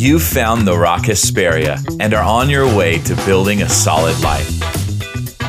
[0.00, 4.48] You've found the Rock Hesperia and are on your way to building a solid life.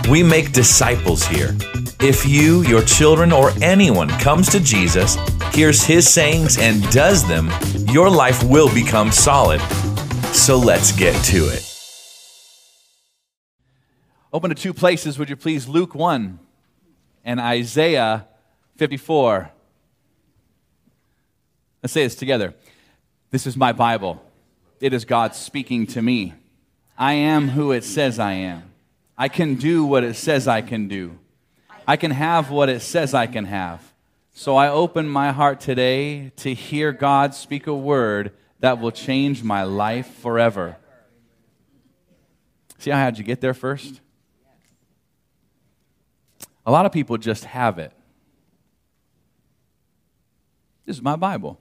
[0.09, 1.56] We make disciples here.
[2.01, 5.16] If you, your children, or anyone comes to Jesus,
[5.53, 7.50] hears his sayings, and does them,
[7.93, 9.62] your life will become solid.
[10.34, 11.66] So let's get to it.
[14.34, 15.70] Open to two places, would you please?
[15.70, 16.40] Luke 1
[17.24, 18.28] and Isaiah
[18.76, 19.50] 54.
[21.82, 22.54] Let's say this together.
[23.30, 24.22] This is my Bible.
[24.81, 26.34] It is God speaking to me.
[26.98, 28.63] I am who it says I am.
[29.16, 31.20] I can do what it says I can do.
[31.88, 33.94] I can have what it says I can have.
[34.34, 39.44] So I open my heart today to hear God speak a word that will change
[39.44, 40.77] my life forever.
[42.80, 44.02] See how I had you get there first?
[46.66, 47.91] A lot of people just have it.
[50.86, 51.59] This is my Bible.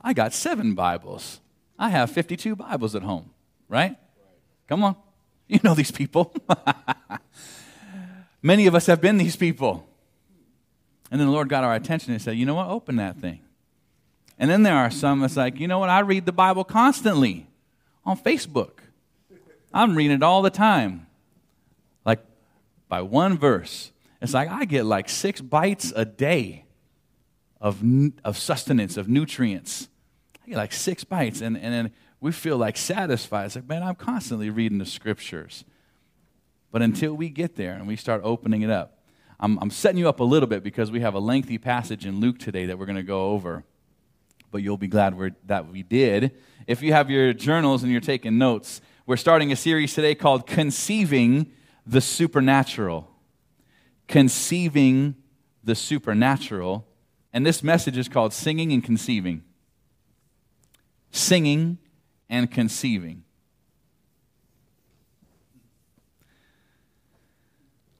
[0.00, 1.38] I got seven Bibles.
[1.82, 3.30] I have 52 Bibles at home,
[3.68, 3.96] right?
[4.68, 4.94] Come on.
[5.48, 6.32] You know these people.
[8.42, 9.84] Many of us have been these people.
[11.10, 12.68] And then the Lord got our attention and said, You know what?
[12.68, 13.40] Open that thing.
[14.38, 15.90] And then there are some that's like, You know what?
[15.90, 17.48] I read the Bible constantly
[18.04, 18.78] on Facebook.
[19.74, 21.08] I'm reading it all the time.
[22.04, 22.20] Like
[22.88, 23.90] by one verse.
[24.20, 26.64] It's like I get like six bites a day
[27.60, 27.82] of,
[28.22, 29.88] of sustenance, of nutrients.
[30.44, 33.46] I get like six bites, and, and then we feel like satisfied.
[33.46, 35.64] It's like, man, I'm constantly reading the scriptures.
[36.70, 38.98] But until we get there and we start opening it up,
[39.38, 42.20] I'm, I'm setting you up a little bit because we have a lengthy passage in
[42.20, 43.64] Luke today that we're going to go over.
[44.50, 46.32] But you'll be glad that we did.
[46.66, 50.46] If you have your journals and you're taking notes, we're starting a series today called
[50.46, 51.52] Conceiving
[51.86, 53.10] the Supernatural.
[54.08, 55.16] Conceiving
[55.64, 56.86] the Supernatural.
[57.32, 59.42] And this message is called Singing and Conceiving
[61.12, 61.78] singing,
[62.28, 63.22] and conceiving.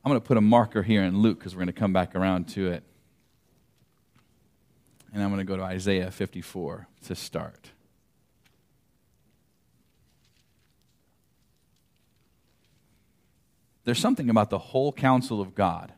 [0.04, 2.16] I'm going to put a marker here in Luke because we're going to come back
[2.16, 2.82] around to it.
[5.12, 7.70] And I'm going to go to Isaiah 54 to start.
[13.84, 15.92] There's something about the whole counsel of God.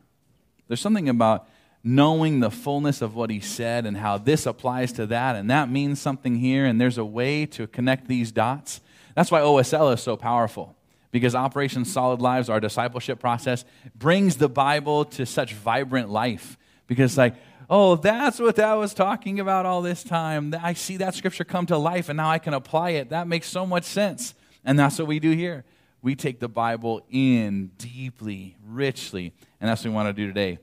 [0.67, 1.47] There's something about
[1.87, 5.69] knowing the fullness of what he said and how this applies to that and that
[5.69, 8.81] means something here and there's a way to connect these dots.
[9.13, 10.75] That's why OSL is so powerful
[11.11, 13.63] because Operation Solid Lives, our discipleship process,
[13.95, 16.57] brings the Bible to such vibrant life
[16.87, 17.35] because, like,
[17.69, 20.55] oh, that's what that was talking about all this time.
[20.61, 23.11] I see that scripture come to life and now I can apply it.
[23.11, 24.33] That makes so much sense.
[24.65, 25.63] And that's what we do here.
[26.01, 30.59] We take the Bible in deeply, richly, and that's what we want to do today.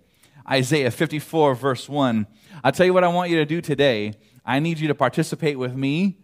[0.50, 2.26] Isaiah 54, verse 1.
[2.64, 4.14] I'll tell you what I want you to do today.
[4.44, 6.18] I need you to participate with me,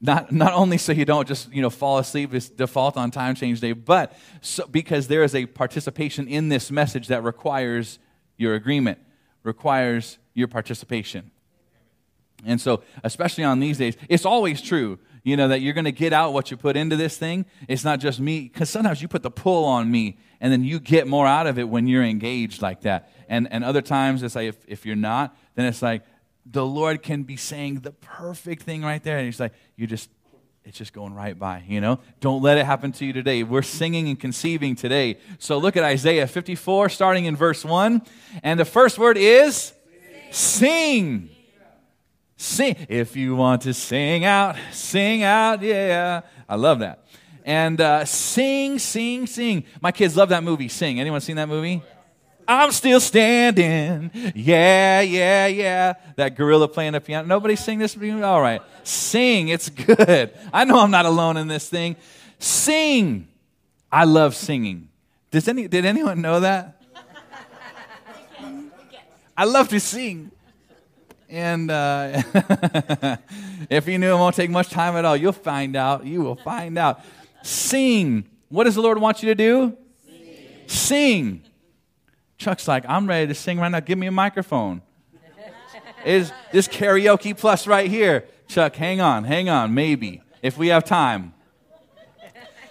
[0.00, 3.34] not, not only so you don't just you know, fall asleep, as default on time
[3.34, 7.98] change day, but so, because there is a participation in this message that requires
[8.36, 8.98] your agreement,
[9.42, 11.30] requires your participation.
[12.44, 15.92] And so, especially on these days, it's always true you know, that you're going to
[15.92, 17.46] get out what you put into this thing.
[17.68, 20.80] It's not just me, because sometimes you put the pull on me, and then you
[20.80, 23.10] get more out of it when you're engaged like that.
[23.28, 26.02] And, and other times, it's like if, if you're not, then it's like
[26.44, 29.18] the Lord can be saying the perfect thing right there.
[29.18, 30.10] And He's like, you just,
[30.64, 32.00] it's just going right by, you know?
[32.20, 33.44] Don't let it happen to you today.
[33.44, 35.18] We're singing and conceiving today.
[35.38, 38.02] So look at Isaiah 54, starting in verse 1.
[38.42, 39.72] And the first word is
[40.32, 41.28] sing.
[41.28, 41.30] sing.
[42.42, 42.74] Sing.
[42.88, 46.22] If you want to sing out, sing out, yeah.
[46.48, 47.04] I love that.
[47.44, 49.62] And uh, sing, sing, sing.
[49.80, 50.98] My kids love that movie, Sing.
[50.98, 51.82] Anyone seen that movie?
[52.48, 54.10] I'm still standing.
[54.34, 55.92] Yeah, yeah, yeah.
[56.16, 57.28] That gorilla playing the piano.
[57.28, 57.96] Nobody sing this?
[57.96, 58.60] All right.
[58.82, 59.46] Sing.
[59.46, 60.36] It's good.
[60.52, 61.94] I know I'm not alone in this thing.
[62.40, 63.28] Sing.
[63.90, 64.88] I love singing.
[65.30, 66.82] Does any, did anyone know that?
[69.36, 70.32] I love to sing.
[71.32, 72.22] And uh,
[73.70, 76.04] if you knew it won't take much time at all, you'll find out.
[76.04, 77.00] You will find out.
[77.42, 78.28] Sing.
[78.50, 79.74] What does the Lord want you to do?
[80.06, 80.66] Sing.
[80.66, 81.44] sing.
[82.36, 83.80] Chuck's like, I'm ready to sing right now.
[83.80, 84.82] Give me a microphone.
[86.04, 88.26] Is this karaoke plus right here?
[88.46, 91.32] Chuck, hang on, hang on, maybe, if we have time.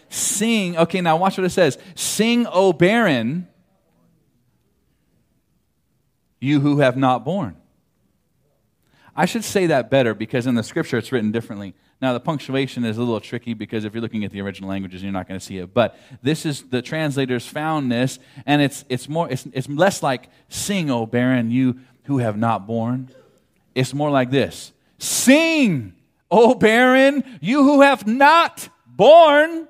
[0.10, 0.78] Sing.
[0.78, 1.80] Okay, now watch what it says.
[1.96, 3.48] Sing, O barren,
[6.40, 7.56] you who have not born.
[9.16, 11.74] I should say that better because in the scripture it's written differently.
[12.02, 15.04] Now, the punctuation is a little tricky because if you're looking at the original languages,
[15.04, 15.72] you're not going to see it.
[15.72, 18.18] But this is the translators found this,
[18.48, 22.66] and it's, it's, more, it's, it's less like, Sing, O barren, you who have not
[22.66, 23.10] born.
[23.76, 25.94] It's more like this Sing,
[26.32, 29.68] O barren, you who have not born.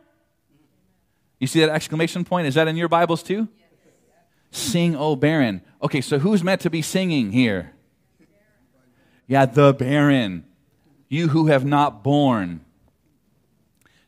[1.39, 2.47] You see that exclamation point?
[2.47, 3.49] Is that in your Bibles too?
[4.51, 5.61] Sing, O barren.
[5.81, 7.73] Okay, so who's meant to be singing here?
[9.31, 10.43] Yeah, the barren.
[11.07, 12.65] You who have not born.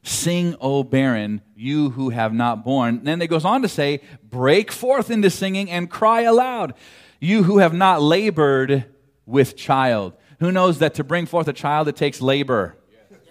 [0.01, 2.97] Sing, O barren, you who have not born.
[2.97, 6.73] And then it goes on to say, break forth into singing and cry aloud,
[7.21, 8.83] you who have not labored
[9.25, 10.11] with child.
[10.41, 12.75] Who knows that to bring forth a child, it takes labor?
[12.91, 13.21] Yes.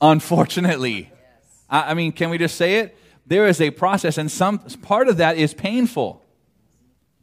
[0.00, 1.10] Unfortunately.
[1.10, 1.10] Yes.
[1.68, 2.96] I, I mean, can we just say it?
[3.26, 6.24] There is a process, and some part of that is painful.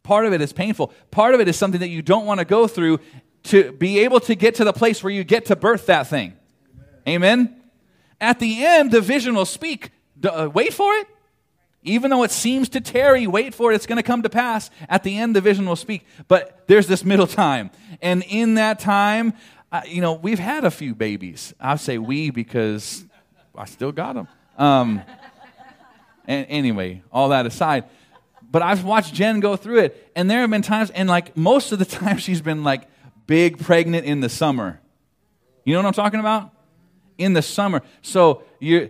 [0.03, 0.93] Part of it is painful.
[1.09, 2.99] Part of it is something that you don't want to go through
[3.43, 6.33] to be able to get to the place where you get to birth that thing.
[7.07, 7.55] Amen?
[8.19, 9.91] At the end, the vision will speak.
[10.23, 11.07] Uh, wait for it.
[11.83, 13.75] Even though it seems to tarry, wait for it.
[13.75, 14.69] It's going to come to pass.
[14.87, 16.05] At the end, the vision will speak.
[16.27, 17.71] But there's this middle time.
[18.01, 19.33] And in that time,
[19.71, 21.53] uh, you know, we've had a few babies.
[21.59, 23.03] I say we because
[23.55, 24.27] I still got them.
[24.57, 25.01] Um,
[26.27, 27.85] and anyway, all that aside,
[28.51, 31.71] but I've watched Jen go through it, and there have been times, and like most
[31.71, 32.87] of the time, she's been like
[33.31, 34.81] big pregnant in the summer.
[35.63, 36.51] You know what I'm talking about?
[37.17, 37.81] In the summer.
[38.01, 38.89] So you're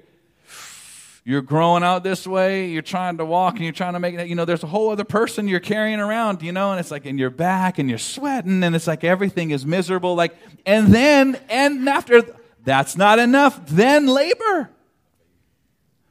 [1.23, 4.27] you're growing out this way, you're trying to walk and you're trying to make it,
[4.27, 7.05] you know, there's a whole other person you're carrying around, you know, and it's like
[7.05, 10.15] in your back and you're sweating and it's like everything is miserable.
[10.15, 10.35] Like,
[10.65, 12.23] and then, and after
[12.63, 14.71] that's not enough, then labor.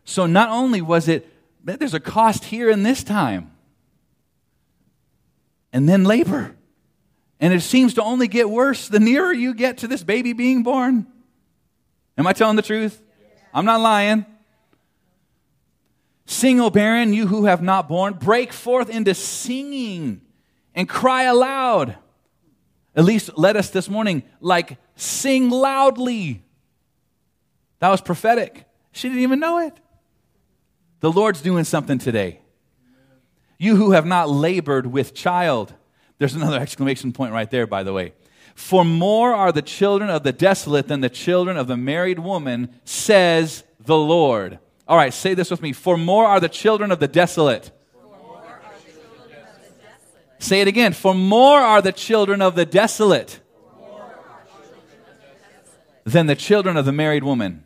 [0.05, 1.29] So not only was it,
[1.65, 3.51] there's a cost here in this time,
[5.73, 6.55] and then labor.
[7.41, 10.63] And it seems to only get worse the nearer you get to this baby being
[10.63, 11.07] born.
[12.19, 13.03] Am I telling the truth?
[13.55, 14.27] I'm not lying.
[16.27, 20.21] Sing, O barren, you who have not born, break forth into singing
[20.75, 21.97] and cry aloud.
[22.95, 26.43] At least let us this morning, like, sing loudly.
[27.79, 28.65] That was prophetic.
[28.93, 29.75] She didn't even know it.
[31.01, 32.41] The Lord's doing something today.
[33.59, 35.75] You who have not labored with child.
[36.21, 38.13] There's another exclamation point right there, by the way.
[38.55, 42.79] For more are the children of the desolate than the children of the married woman,
[42.85, 44.59] says the Lord.
[44.87, 45.73] All right, say this with me.
[45.73, 47.71] For more are the children of the desolate.
[50.39, 50.93] Say it again.
[50.93, 53.41] For more are the children of the desolate
[56.05, 57.65] than the children of the married woman,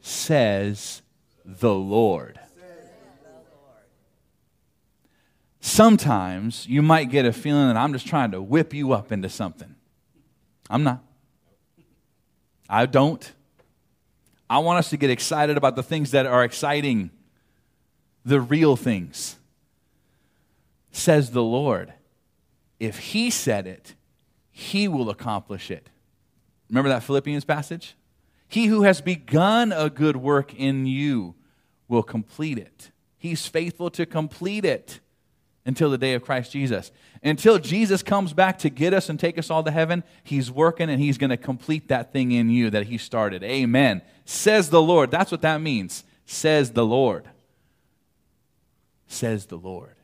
[0.00, 1.02] says
[1.44, 2.39] the Lord.
[5.60, 9.28] Sometimes you might get a feeling that I'm just trying to whip you up into
[9.28, 9.74] something.
[10.68, 11.04] I'm not.
[12.68, 13.30] I don't.
[14.48, 17.10] I want us to get excited about the things that are exciting,
[18.24, 19.36] the real things.
[20.92, 21.92] Says the Lord.
[22.78, 23.94] If He said it,
[24.50, 25.88] He will accomplish it.
[26.68, 27.94] Remember that Philippians passage?
[28.48, 31.34] He who has begun a good work in you
[31.86, 32.90] will complete it.
[33.16, 35.00] He's faithful to complete it
[35.66, 36.90] until the day of Christ Jesus.
[37.22, 40.88] Until Jesus comes back to get us and take us all to heaven, He's working
[40.88, 43.42] and He's going to complete that thing in you that He started.
[43.42, 44.02] Amen.
[44.24, 45.10] Says the Lord.
[45.10, 46.04] That's what that means.
[46.24, 47.28] Says the Lord.
[49.06, 49.96] Says the Lord.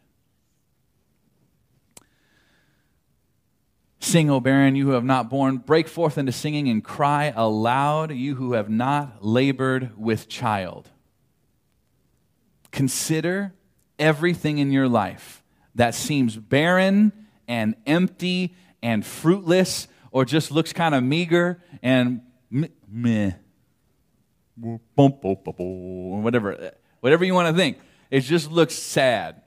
[4.01, 5.57] Sing, O barren, you who have not borne.
[5.57, 10.91] Break forth into singing and cry aloud, you who have not labored with child.
[12.71, 13.55] Consider
[13.99, 15.43] everything in your life
[15.77, 17.13] that seems barren
[17.47, 23.33] and empty and fruitless or just looks kind of meager and meh,
[24.95, 27.79] whatever, whatever you want to think.
[28.11, 29.43] It just looks sad.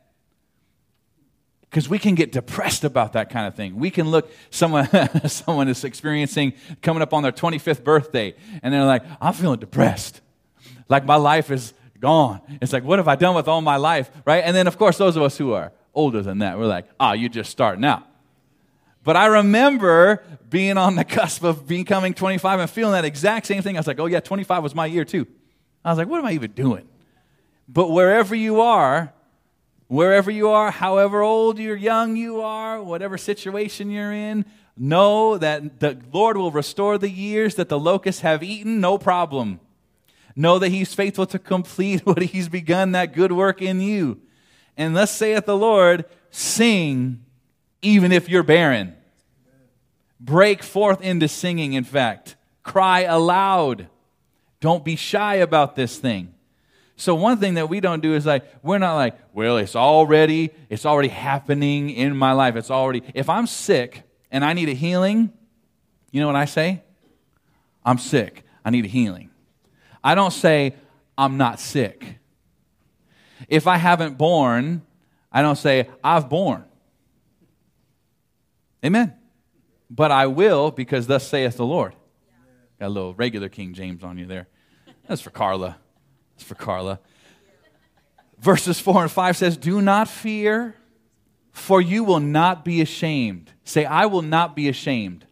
[1.61, 3.75] Because we can get depressed about that kind of thing.
[3.75, 4.87] We can look, someone,
[5.27, 8.33] someone is experiencing coming up on their 25th birthday,
[8.63, 10.21] and they're like, I'm feeling depressed.
[10.87, 12.41] Like my life is gone.
[12.61, 14.43] It's like, what have I done with all my life, right?
[14.43, 16.57] And then, of course, those of us who are older than that.
[16.57, 18.03] We're like, ah, oh, you're just starting out.
[19.03, 23.61] But I remember being on the cusp of becoming 25 and feeling that exact same
[23.61, 23.75] thing.
[23.75, 25.27] I was like, oh, yeah, 25 was my year too.
[25.83, 26.87] I was like, what am I even doing?
[27.67, 29.13] But wherever you are,
[29.87, 34.45] wherever you are, however old or young you are, whatever situation you're in,
[34.77, 39.59] know that the Lord will restore the years that the locusts have eaten, no problem.
[40.35, 44.21] Know that He's faithful to complete what He's begun, that good work in you.
[44.79, 47.23] And thus saith the Lord, sing
[47.81, 48.95] even if you're barren.
[50.21, 52.37] Break forth into singing, in fact.
[52.63, 53.87] Cry aloud.
[54.61, 56.33] Don't be shy about this thing.
[56.95, 60.51] So one thing that we don't do is like we're not like, well, it's already
[60.69, 62.55] it's already happening in my life.
[62.55, 65.31] It's already if I'm sick and I need a healing,
[66.11, 66.83] you know what I say?
[67.85, 68.43] I'm sick.
[68.63, 69.29] I need a healing.
[70.03, 70.75] I don't say,
[71.17, 72.18] I'm not sick.
[73.49, 74.83] If I haven't born,
[75.31, 76.63] I don't say, I've born.
[78.85, 79.13] Amen.
[79.89, 81.95] But I will because thus saith the Lord.
[82.79, 84.47] Got a little regular King James on you there.
[85.07, 85.77] That's for Carla.
[86.35, 86.99] That's for Carla.
[88.39, 90.75] Verses 4 and 5 says, Do not fear,
[91.51, 93.51] for you will not be ashamed.
[93.63, 95.25] Say, I will not be ashamed.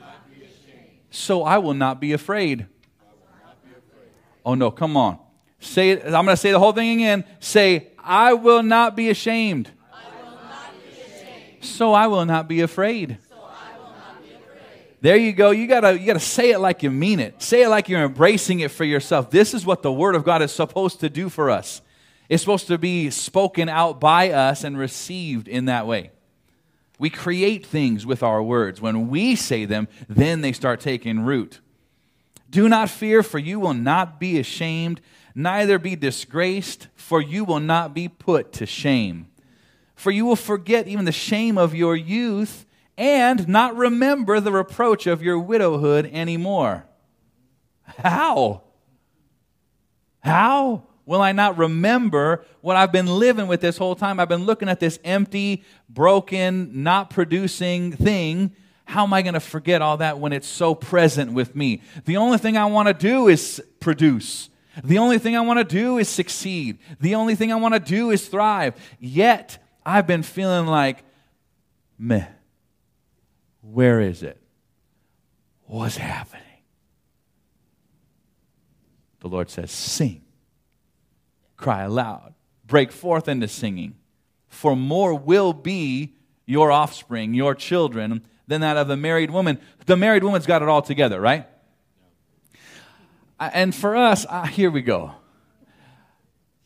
[0.00, 0.86] Not be ashamed.
[1.10, 2.60] So I will not be afraid.
[2.60, 4.10] Not be afraid.
[4.44, 5.18] Oh no, come on.
[5.60, 6.04] Say it.
[6.04, 7.24] I'm going to say the whole thing again.
[7.40, 9.70] Say, I will not be ashamed.
[9.90, 11.64] Not be ashamed.
[11.64, 13.18] So I will not be afraid.
[15.00, 15.50] There you go.
[15.52, 17.40] You gotta you gotta say it like you mean it.
[17.40, 19.30] Say it like you're embracing it for yourself.
[19.30, 21.82] This is what the Word of God is supposed to do for us.
[22.28, 26.10] It's supposed to be spoken out by us and received in that way.
[26.98, 28.80] We create things with our words.
[28.80, 31.60] When we say them, then they start taking root.
[32.50, 35.00] Do not fear, for you will not be ashamed,
[35.38, 39.28] neither be disgraced, for you will not be put to shame.
[39.94, 42.66] For you will forget even the shame of your youth
[42.96, 46.84] and not remember the reproach of your widowhood anymore.
[47.84, 48.62] How?
[50.20, 50.88] How?
[51.08, 54.20] will I not remember what I've been living with this whole time?
[54.20, 58.54] I've been looking at this empty, broken, not producing thing.
[58.84, 61.80] How am I going to forget all that when it's so present with me?
[62.04, 64.50] The only thing I want to do is produce.
[64.84, 66.78] The only thing I want to do is succeed.
[67.00, 68.74] The only thing I want to do is thrive.
[68.98, 71.04] Yet, I've been feeling like,
[71.98, 72.26] meh,
[73.60, 74.40] where is it?
[75.64, 76.42] What's happening?
[79.20, 80.22] The Lord says, sing
[81.58, 82.32] cry aloud,
[82.66, 83.96] break forth into singing.
[84.48, 86.14] For more will be
[86.46, 89.58] your offspring, your children, than that of the married woman.
[89.84, 91.46] The married woman's got it all together, right?
[93.38, 95.12] And for us, uh, here we go.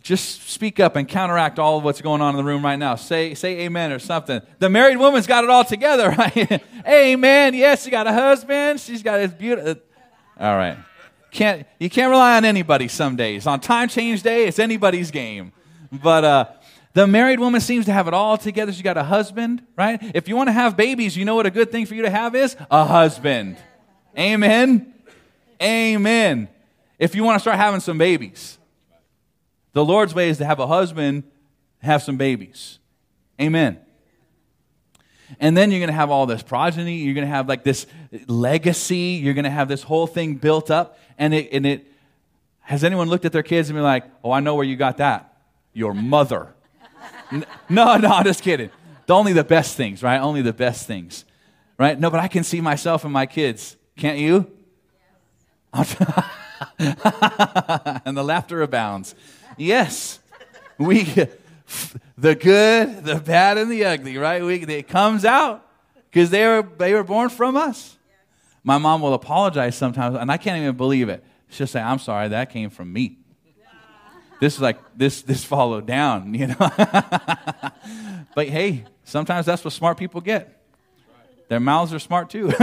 [0.03, 2.97] Just speak up and counteract all of what's going on in the room right now.
[2.97, 4.43] Say, say amen or something.
[4.59, 6.63] The married woman's got it all together, right?
[6.87, 7.55] amen.
[7.55, 8.81] Yes, she got a husband.
[8.81, 9.77] She's got this beautiful.
[10.41, 10.77] All right
[11.33, 13.47] can't, you can't rely on anybody some days.
[13.47, 15.53] On time change day, it's anybody's game.
[15.91, 16.45] But uh,
[16.93, 18.73] the married woman seems to have it all together.
[18.73, 19.99] She got a husband, right?
[20.15, 22.11] If you want to have babies, you know what a good thing for you to
[22.11, 22.55] have is?
[22.71, 23.57] A husband.
[24.17, 24.93] Amen.
[25.61, 26.49] Amen.
[27.03, 28.59] If you want to start having some babies,
[29.73, 31.25] the Lord's way is to have a husband,
[31.81, 32.79] have some babies.
[33.41, 33.81] Amen.
[35.41, 36.99] And then you're going to have all this progeny.
[36.99, 37.89] You're going to have like this
[38.29, 39.21] legacy.
[39.21, 40.97] You're going to have this whole thing built up.
[41.19, 41.93] And it, and it,
[42.61, 44.99] has anyone looked at their kids and been like, oh, I know where you got
[44.99, 45.43] that?
[45.73, 46.55] Your mother.
[47.69, 48.71] no, no, just kidding.
[49.09, 50.21] Only the best things, right?
[50.21, 51.25] Only the best things,
[51.79, 51.99] right?
[51.99, 53.77] No, but I can see myself and my kids.
[53.97, 54.49] Can't you?
[58.05, 59.15] and the laughter abounds.
[59.57, 60.19] Yes,
[60.79, 61.05] we,
[62.19, 64.45] the good, the bad, and the ugly, right?
[64.45, 65.67] We, it comes out
[66.11, 67.97] because they were, they were born from us.
[68.65, 71.25] My mom will apologize sometimes, and I can't even believe it.
[71.49, 73.19] She'll say, I'm sorry, that came from me.
[74.41, 76.57] This is like, this, this followed down, you know?
[78.35, 80.59] but hey, sometimes that's what smart people get.
[81.49, 82.53] Their mouths are smart too.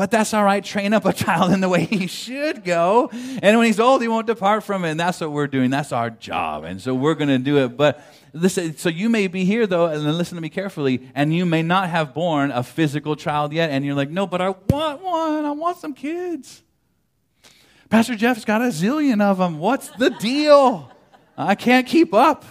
[0.00, 0.64] But that's all right.
[0.64, 3.10] Train up a child in the way he should go.
[3.12, 4.92] And when he's old, he won't depart from it.
[4.92, 5.68] And that's what we're doing.
[5.68, 6.64] That's our job.
[6.64, 7.76] And so we're going to do it.
[7.76, 8.02] But
[8.32, 11.62] listen, so you may be here, though, and listen to me carefully, and you may
[11.62, 13.68] not have born a physical child yet.
[13.68, 15.44] And you're like, no, but I want one.
[15.44, 16.62] I want some kids.
[17.90, 19.58] Pastor Jeff's got a zillion of them.
[19.58, 20.90] What's the deal?
[21.36, 22.46] I can't keep up.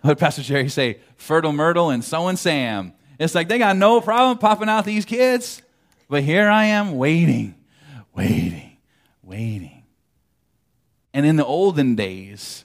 [0.00, 1.00] What Pastor Jerry say?
[1.16, 2.94] Fertile Myrtle and so and Sam.
[3.18, 5.60] It's like they got no problem popping out these kids.
[6.08, 7.56] But here I am waiting,
[8.14, 8.76] waiting,
[9.22, 9.84] waiting.
[11.12, 12.64] And in the olden days,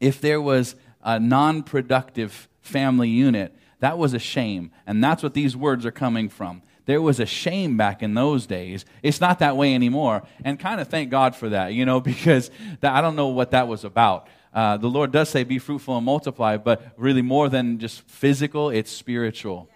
[0.00, 4.70] if there was a non productive family unit, that was a shame.
[4.86, 6.62] And that's what these words are coming from.
[6.86, 8.84] There was a shame back in those days.
[9.02, 10.22] It's not that way anymore.
[10.44, 12.50] And kind of thank God for that, you know, because
[12.80, 14.28] that, I don't know what that was about.
[14.52, 18.70] Uh, the Lord does say, be fruitful and multiply, but really more than just physical,
[18.70, 19.68] it's spiritual.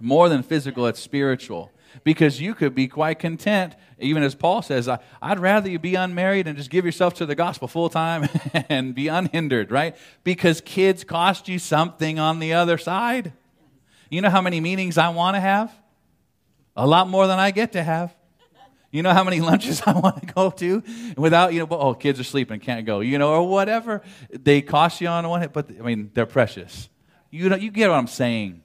[0.00, 1.70] More than physical, it's spiritual.
[2.04, 4.88] Because you could be quite content, even as Paul says,
[5.20, 8.28] I'd rather you be unmarried and just give yourself to the gospel full time
[8.68, 9.96] and be unhindered, right?
[10.24, 13.32] Because kids cost you something on the other side.
[14.08, 15.72] You know how many meetings I want to have?
[16.76, 18.14] A lot more than I get to have.
[18.90, 20.82] You know how many lunches I want to go to
[21.16, 24.02] without, you know, oh, kids are sleeping, can't go, you know, or whatever.
[24.30, 26.88] They cost you on one, but I mean, they're precious.
[27.30, 28.62] You know, you get what I'm saying.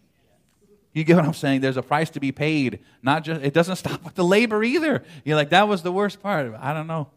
[0.96, 1.60] You get what I'm saying?
[1.60, 2.80] There's a price to be paid.
[3.04, 5.04] Not just it doesn't stop with the labor either.
[5.26, 6.56] You're like, that was the worst part.
[6.58, 7.10] I don't know.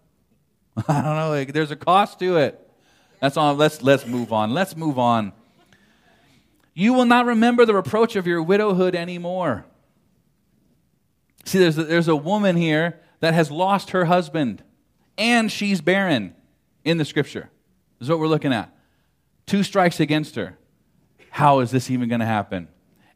[0.89, 1.31] I don't know.
[1.31, 2.61] Like, there's a cost to it.
[3.21, 3.55] That's all.
[3.55, 4.53] Let's let's move on.
[4.53, 5.33] Let's move on.
[6.75, 9.65] You will not remember the reproach of your widowhood anymore.
[11.45, 14.63] See, there's a, there's a woman here that has lost her husband,
[15.17, 16.35] and she's barren
[16.85, 17.49] in the scripture.
[17.99, 18.77] This is what we're looking at.
[19.47, 20.59] Two strikes against her.
[21.31, 22.69] How is this even going to happen?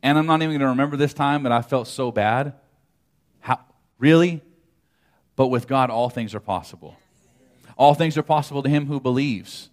[0.02, 2.54] And I'm not even going to remember this time that I felt so bad.
[3.40, 3.60] How?
[3.98, 4.42] Really?
[5.36, 6.96] But with God, all things are possible.
[7.76, 9.70] All things are possible to him who believes.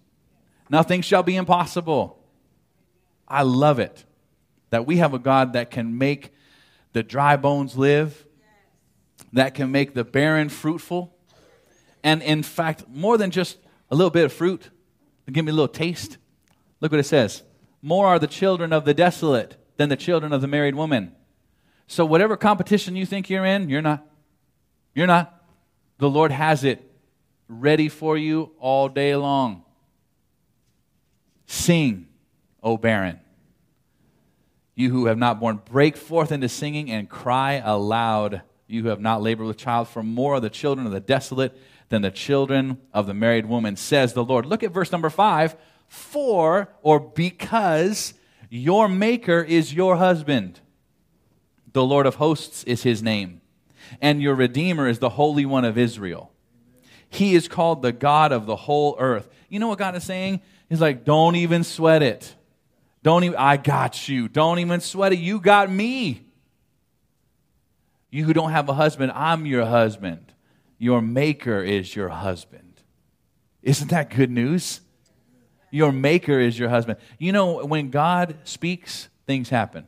[0.69, 2.19] Nothing shall be impossible.
[3.27, 4.05] I love it
[4.69, 6.31] that we have a God that can make
[6.93, 8.25] the dry bones live,
[9.33, 11.15] that can make the barren fruitful.
[12.03, 13.57] And in fact, more than just
[13.89, 14.69] a little bit of fruit,
[15.31, 16.17] give me a little taste.
[16.81, 17.43] Look what it says
[17.81, 21.15] More are the children of the desolate than the children of the married woman.
[21.87, 24.05] So, whatever competition you think you're in, you're not.
[24.93, 25.41] You're not.
[25.99, 26.83] The Lord has it
[27.47, 29.63] ready for you all day long.
[31.45, 32.07] Sing,
[32.61, 33.21] O barren.
[34.75, 38.41] You who have not borne, break forth into singing and cry aloud.
[38.67, 41.57] You who have not labored with child, for more are the children of the desolate
[41.87, 44.45] than the children of the married woman, says the Lord.
[44.45, 45.55] Look at verse number five.
[45.87, 48.13] For or because
[48.49, 50.59] your Maker is your husband,
[51.71, 53.41] the Lord of hosts is his name,
[54.01, 56.31] and your Redeemer is the Holy One of Israel.
[57.09, 59.27] He is called the God of the whole earth.
[59.49, 60.41] You know what God is saying?
[60.69, 62.35] He's like, don't even sweat it.
[63.01, 64.27] Don't even, I got you.
[64.27, 65.19] Don't even sweat it.
[65.19, 66.25] You got me.
[68.11, 70.33] You who don't have a husband, I'm your husband.
[70.77, 72.81] Your maker is your husband.
[73.61, 74.81] Isn't that good news?
[75.71, 76.99] Your maker is your husband.
[77.17, 79.87] You know, when God speaks, things happen.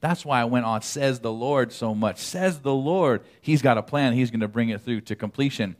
[0.00, 2.18] That's why I went on, says the Lord, so much.
[2.18, 3.22] Says the Lord.
[3.42, 4.14] He's got a plan.
[4.14, 5.76] He's going to bring it through to completion.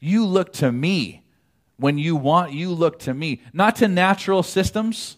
[0.00, 1.22] You look to me.
[1.76, 3.42] When you want, you look to me.
[3.52, 5.16] Not to natural systems,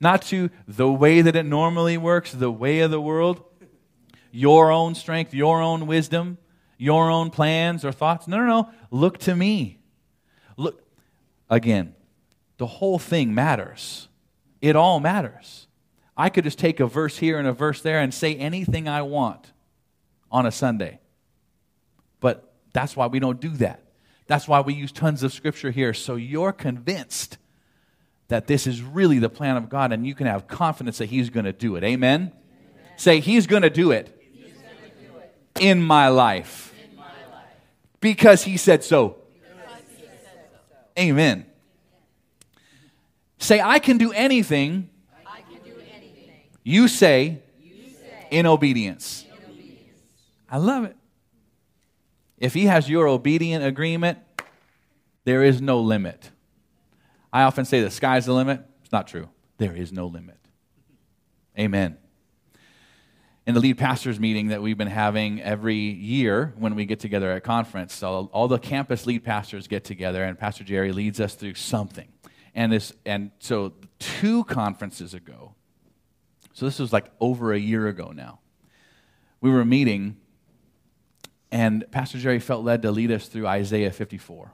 [0.00, 3.42] not to the way that it normally works, the way of the world,
[4.30, 6.38] your own strength, your own wisdom,
[6.78, 8.28] your own plans or thoughts.
[8.28, 8.70] No, no, no.
[8.92, 9.80] Look to me.
[10.56, 10.82] Look,
[11.50, 11.96] again,
[12.62, 14.06] the whole thing matters.
[14.60, 15.66] It all matters.
[16.16, 19.02] I could just take a verse here and a verse there and say anything I
[19.02, 19.50] want
[20.30, 21.00] on a Sunday.
[22.20, 23.82] But that's why we don't do that.
[24.28, 25.92] That's why we use tons of scripture here.
[25.92, 27.36] So you're convinced
[28.28, 31.30] that this is really the plan of God and you can have confidence that He's
[31.30, 31.82] going to do it.
[31.82, 32.30] Amen?
[32.30, 32.92] Amen.
[32.96, 34.16] Say, He's going to do it,
[35.58, 36.72] In, my life.
[36.80, 37.48] in my life.
[37.98, 39.16] Because He said so.
[39.32, 39.40] He
[39.98, 40.20] said
[40.70, 41.02] so.
[41.02, 41.46] Amen.
[43.42, 44.88] Say, I can do anything,
[45.24, 46.30] can do anything.
[46.62, 49.24] You, say, you say in obedience.
[49.28, 50.00] in obedience.
[50.48, 50.96] I love it.
[52.38, 54.20] If he has your obedient agreement,
[55.24, 56.30] there is no limit.
[57.32, 58.64] I often say the sky's the limit.
[58.84, 59.28] It's not true.
[59.58, 60.38] There is no limit.
[61.58, 61.98] Amen.
[63.44, 67.32] In the lead pastors meeting that we've been having every year when we get together
[67.32, 71.54] at conference, all the campus lead pastors get together, and Pastor Jerry leads us through
[71.54, 72.11] something.
[72.54, 75.54] And this, and so two conferences ago,
[76.52, 78.40] so this was like over a year ago now,
[79.40, 80.16] we were meeting
[81.52, 84.52] and Pastor Jerry felt led to lead us through Isaiah 54.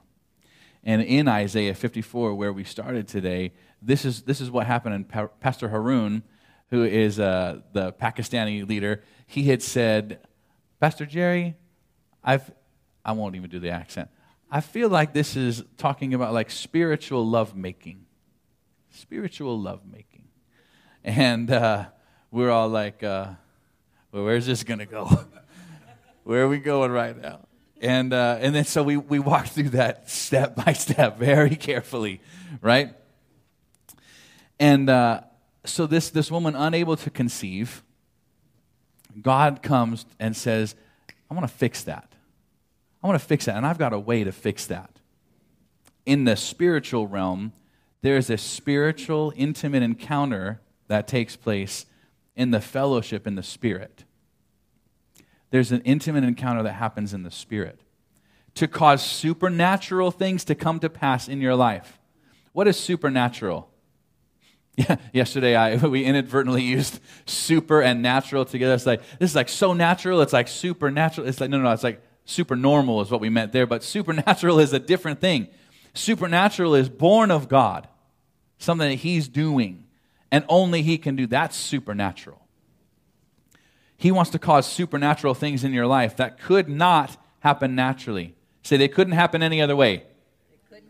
[0.83, 4.95] And in Isaiah 54, where we started today, this is, this is what happened.
[4.95, 6.23] And pa- Pastor Haroon,
[6.71, 10.19] who is uh, the Pakistani leader, he had said,
[10.81, 11.55] Pastor Jerry,
[12.21, 12.51] I've,
[13.05, 14.09] I won't even do the accent.
[14.51, 18.05] I feel like this is talking about like spiritual lovemaking.
[18.89, 20.23] Spiritual lovemaking.
[21.03, 21.85] And uh,
[22.31, 23.27] we're all like, uh,
[24.11, 25.05] well, where's this going to go?
[26.23, 27.47] Where are we going right now?
[27.81, 32.21] And, uh, and then so we, we walk through that step by step very carefully,
[32.61, 32.93] right?
[34.59, 35.21] And uh,
[35.65, 37.83] so this, this woman, unable to conceive,
[39.21, 40.75] God comes and says,
[41.31, 42.08] I want to fix that.
[43.01, 43.55] I want to fix that.
[43.55, 44.99] And I've got a way to fix that.
[46.05, 47.53] In the spiritual realm,
[48.01, 51.85] there's a spiritual, intimate encounter that takes place
[52.35, 54.05] in the fellowship in the Spirit
[55.51, 57.79] there's an intimate encounter that happens in the Spirit
[58.55, 61.99] to cause supernatural things to come to pass in your life.
[62.53, 63.69] What is supernatural?
[64.75, 68.73] Yeah, yesterday I, we inadvertently used super and natural together.
[68.73, 71.27] It's like, this is like so natural, it's like supernatural.
[71.27, 73.83] It's like, no, no, no, it's like super normal is what we meant there, but
[73.83, 75.47] supernatural is a different thing.
[75.93, 77.87] Supernatural is born of God,
[78.57, 79.85] something that He's doing,
[80.31, 81.27] and only He can do.
[81.27, 82.39] That's supernatural.
[83.97, 88.35] He wants to cause supernatural things in your life that could not happen naturally.
[88.63, 90.03] Say they couldn't happen any other way.
[90.71, 90.81] Any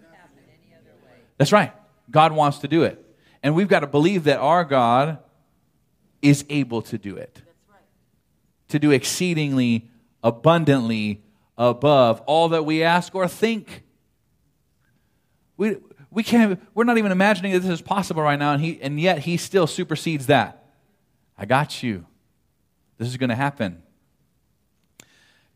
[0.78, 1.22] other way.
[1.38, 1.74] That's right.
[2.12, 3.04] God wants to do it.
[3.42, 5.20] And we've got to believe that our God
[6.22, 7.42] is able to do it.
[8.70, 9.90] To do exceedingly
[10.24, 11.24] abundantly
[11.60, 13.84] above all that we ask or think.
[15.58, 15.76] We,
[16.10, 19.00] we can't, we're not even imagining that this is possible right now, and, he, and
[19.00, 20.66] yet he still supersedes that.
[21.38, 22.06] I got you.
[22.98, 23.84] This is going to happen.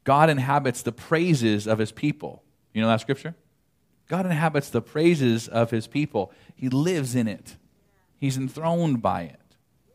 [0.03, 2.43] God inhabits the praises of his people.
[2.73, 3.35] You know that scripture?
[4.09, 6.33] God inhabits the praises of his people.
[6.53, 7.55] He lives in it,
[8.17, 9.39] he's enthroned by it.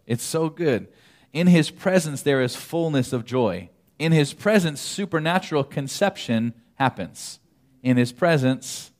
[0.06, 0.88] It's so good.
[1.34, 3.68] In his presence, there is fullness of joy.
[3.98, 7.40] In his presence, supernatural conception happens.
[7.82, 8.92] In his presence,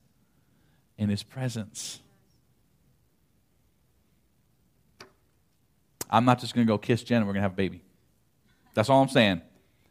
[0.97, 2.01] in his presence.
[6.11, 7.83] I'm not just going to go kiss Jen and we're going to have a baby.
[8.75, 9.43] That's all I'm saying.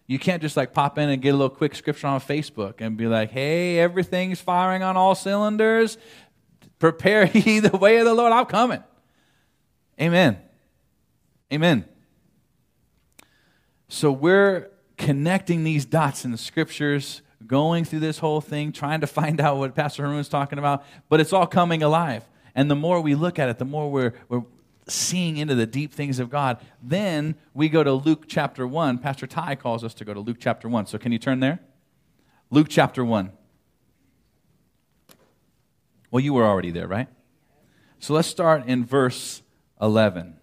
[0.07, 2.97] You can't just like pop in and get a little quick scripture on Facebook and
[2.97, 5.97] be like, hey, everything's firing on all cylinders.
[6.79, 8.31] Prepare ye the way of the Lord.
[8.31, 8.83] I'm coming.
[9.99, 10.37] Amen.
[11.51, 11.85] Amen.
[13.89, 19.07] So we're connecting these dots in the scriptures, going through this whole thing, trying to
[19.07, 22.27] find out what Pastor Herman was talking about, but it's all coming alive.
[22.55, 24.43] And the more we look at it, the more we're, we're
[24.87, 26.59] seeing into the deep things of God.
[26.81, 28.97] Then we go to Luke chapter 1.
[28.99, 30.87] Pastor Ty calls us to go to Luke chapter 1.
[30.87, 31.59] So can you turn there?
[32.49, 33.31] Luke chapter 1.
[36.09, 37.07] Well, you were already there, right?
[37.99, 39.41] So let's start in verse
[39.81, 40.37] 11.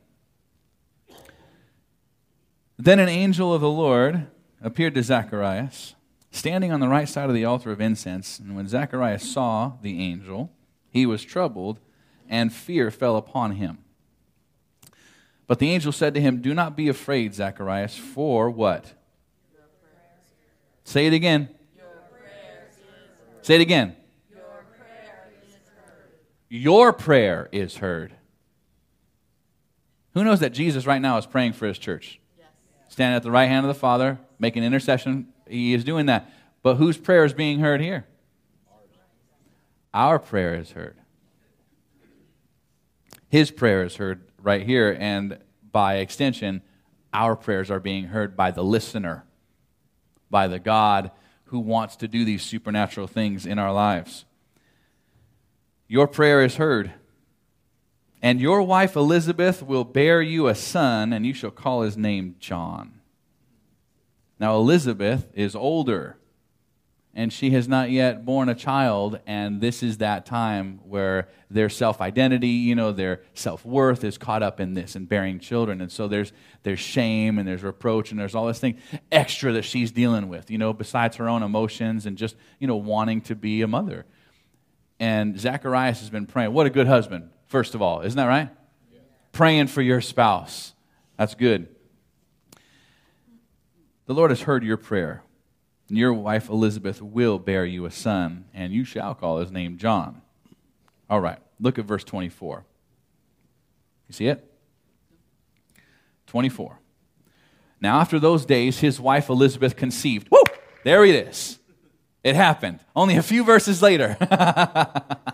[2.79, 4.27] Then an angel of the Lord
[4.65, 5.95] appeared to Zacharias,
[6.31, 8.39] standing on the right side of the altar of incense.
[8.39, 10.51] And when Zacharias saw the angel,
[10.91, 11.79] he was troubled,
[12.29, 13.79] and fear fell upon him.
[15.47, 18.95] But the angel said to him, Do not be afraid, Zacharias, for what?
[20.83, 21.51] Say it again.
[23.43, 23.95] Say it again.
[26.49, 28.15] Your prayer is heard.
[30.15, 32.21] Who knows that Jesus right now is praying for his church?
[32.95, 35.27] Standing at the right hand of the Father, making intercession.
[35.49, 36.31] He is doing that.
[36.63, 38.07] But whose prayer is being heard here?
[39.93, 40.97] Our prayer is heard.
[43.29, 45.41] His prayer is heard right here, and
[45.73, 46.63] by extension,
[47.13, 49.25] our prayers are being heard by the listener,
[50.31, 51.11] by the God
[51.47, 54.25] who wants to do these supernatural things in our lives.
[55.89, 56.93] Your prayer is heard.
[58.25, 62.37] And your wife Elizabeth will bear you a son, and you shall call his name
[62.39, 63.03] John.
[64.41, 66.17] Now, Elizabeth is older
[67.15, 71.69] and she has not yet born a child and this is that time where their
[71.69, 75.83] self-identity you know their self-worth is caught up in this and bearing children.
[75.83, 76.33] And so there's
[76.63, 78.79] there's shame and there's reproach and there's all this thing
[79.13, 82.77] extra that she's dealing with you know besides her own emotions and just you know
[82.77, 84.07] wanting to be a mother.
[84.99, 88.51] And zacharias has been praying what a good husband first of all isn't that right
[88.93, 88.99] yeah.
[89.31, 90.73] praying for your spouse
[91.17, 91.69] that's good
[94.07, 95.23] the lord has heard your prayer
[95.89, 99.77] and your wife Elizabeth will bear you a son, and you shall call his name
[99.77, 100.23] John.
[101.11, 102.65] All right, look at verse 24.
[104.09, 104.51] You see it?
[106.27, 106.79] 24.
[107.81, 110.29] Now, after those days, his wife Elizabeth conceived.
[110.31, 110.43] Woo!
[110.85, 111.59] There it is.
[112.23, 112.81] It happened.
[112.97, 114.17] Only a few verses later.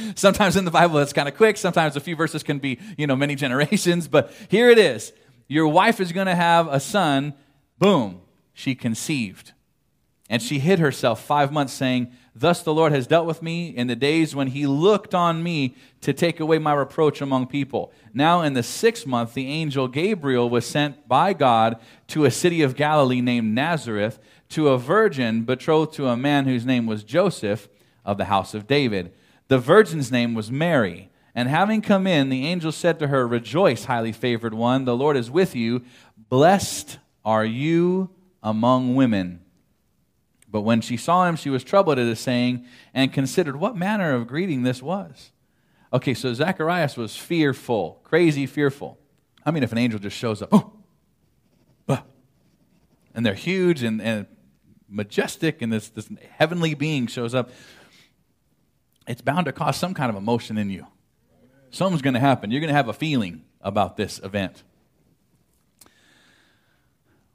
[0.14, 1.56] sometimes in the Bible it's kind of quick.
[1.56, 4.08] Sometimes a few verses can be, you know, many generations.
[4.08, 5.12] But here it is.
[5.48, 7.34] Your wife is going to have a son.
[7.78, 8.20] Boom.
[8.52, 9.52] She conceived.
[10.30, 13.86] And she hid herself five months, saying, Thus the Lord has dealt with me in
[13.86, 17.92] the days when he looked on me to take away my reproach among people.
[18.12, 21.78] Now, in the sixth month, the angel Gabriel was sent by God
[22.08, 24.18] to a city of Galilee named Nazareth
[24.50, 27.68] to a virgin betrothed to a man whose name was Joseph
[28.04, 29.12] of the house of David.
[29.48, 31.10] The virgin's name was Mary.
[31.34, 35.16] And having come in, the angel said to her, Rejoice, highly favored one, the Lord
[35.16, 35.84] is with you.
[36.28, 38.10] Blessed are you
[38.42, 39.40] among women.
[40.48, 44.14] But when she saw him, she was troubled at his saying and considered what manner
[44.14, 45.32] of greeting this was.
[45.92, 48.98] Okay, so Zacharias was fearful, crazy fearful.
[49.44, 50.50] I mean, if an angel just shows up,
[51.88, 52.02] oh,
[53.14, 54.26] and they're huge and, and
[54.88, 57.50] majestic, and this, this heavenly being shows up,
[59.06, 60.86] it's bound to cause some kind of emotion in you.
[61.70, 62.50] Something's going to happen.
[62.50, 64.62] You're going to have a feeling about this event.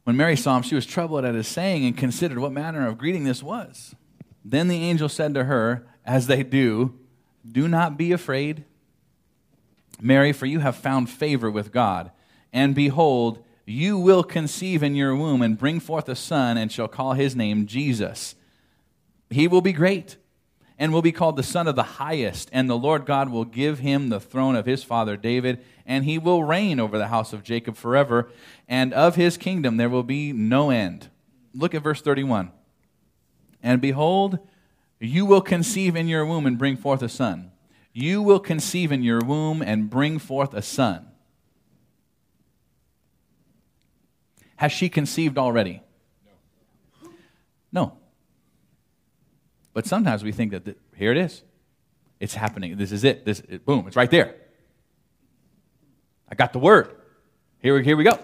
[0.04, 2.98] When Mary saw him, she was troubled at his saying and considered what manner of
[2.98, 3.96] greeting this was.
[4.44, 6.98] Then the angel said to her, as they do,
[7.50, 8.64] Do not be afraid,
[10.02, 12.12] Mary, for you have found favor with God.
[12.52, 16.88] And behold, you will conceive in your womb and bring forth a son, and shall
[16.88, 18.34] call his name Jesus.
[19.30, 20.18] He will be great
[20.80, 23.80] and will be called the Son of the Highest, and the Lord God will give
[23.80, 27.44] him the throne of his father David, and he will reign over the house of
[27.44, 28.32] Jacob forever,
[28.68, 31.10] and of his kingdom there will be no end.
[31.54, 32.52] Look at verse 31.
[33.62, 34.39] And behold,
[35.02, 37.52] you will conceive in your womb and bring forth a son.
[37.92, 41.08] You will conceive in your womb and bring forth a son.
[44.56, 45.82] Has she conceived already?
[47.72, 47.99] No.
[49.80, 51.42] But sometimes we think that the, here it is.
[52.20, 52.76] It's happening.
[52.76, 53.24] This is it.
[53.24, 54.36] This it, boom, it's right there.
[56.28, 56.94] I got the word.
[57.60, 58.20] Here, here we go.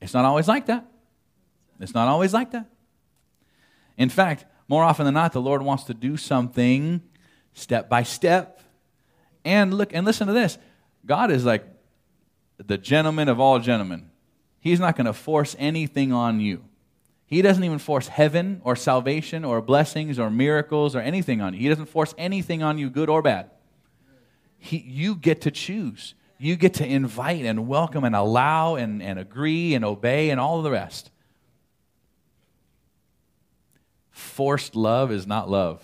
[0.00, 0.86] It's not always like that.
[1.80, 2.70] It's not always like that.
[3.96, 7.02] In fact, more often than not, the Lord wants to do something
[7.54, 8.62] step by step.
[9.44, 10.58] And look and listen to this.
[11.04, 11.66] God is like
[12.58, 14.12] the gentleman of all gentlemen.
[14.60, 16.62] He's not going to force anything on you.
[17.32, 21.60] He doesn't even force heaven or salvation or blessings or miracles or anything on you.
[21.60, 23.50] He doesn't force anything on you, good or bad.
[24.58, 26.14] He, you get to choose.
[26.36, 30.58] You get to invite and welcome and allow and, and agree and obey and all
[30.58, 31.10] of the rest.
[34.10, 35.82] Forced love is not love.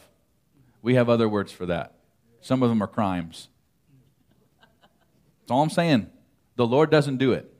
[0.82, 1.94] We have other words for that.
[2.42, 3.48] Some of them are crimes.
[5.40, 6.10] That's all I'm saying.
[6.56, 7.50] The Lord doesn't do it.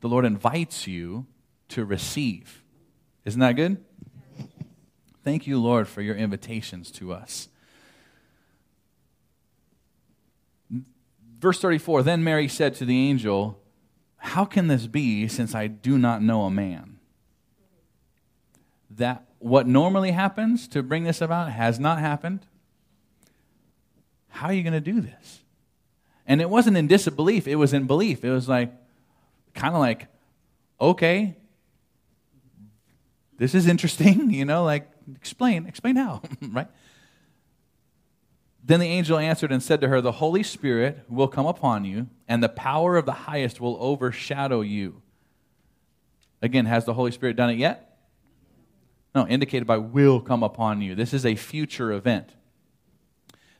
[0.00, 1.26] The Lord invites you
[1.70, 2.60] to receive.
[3.24, 3.82] Isn't that good?
[5.22, 7.48] Thank you, Lord, for your invitations to us.
[11.38, 13.60] Verse 34 Then Mary said to the angel,
[14.16, 16.98] How can this be since I do not know a man?
[18.90, 22.46] That what normally happens to bring this about has not happened.
[24.28, 25.40] How are you going to do this?
[26.26, 28.24] And it wasn't in disbelief, it was in belief.
[28.24, 28.72] It was like,
[29.54, 30.08] kind of like,
[30.80, 31.36] okay,
[33.36, 36.68] this is interesting, you know, like, explain, explain how, right?
[38.66, 42.08] Then the angel answered and said to her, The Holy Spirit will come upon you,
[42.26, 45.02] and the power of the highest will overshadow you.
[46.40, 47.98] Again, has the Holy Spirit done it yet?
[49.14, 50.94] No, indicated by will come upon you.
[50.94, 52.30] This is a future event.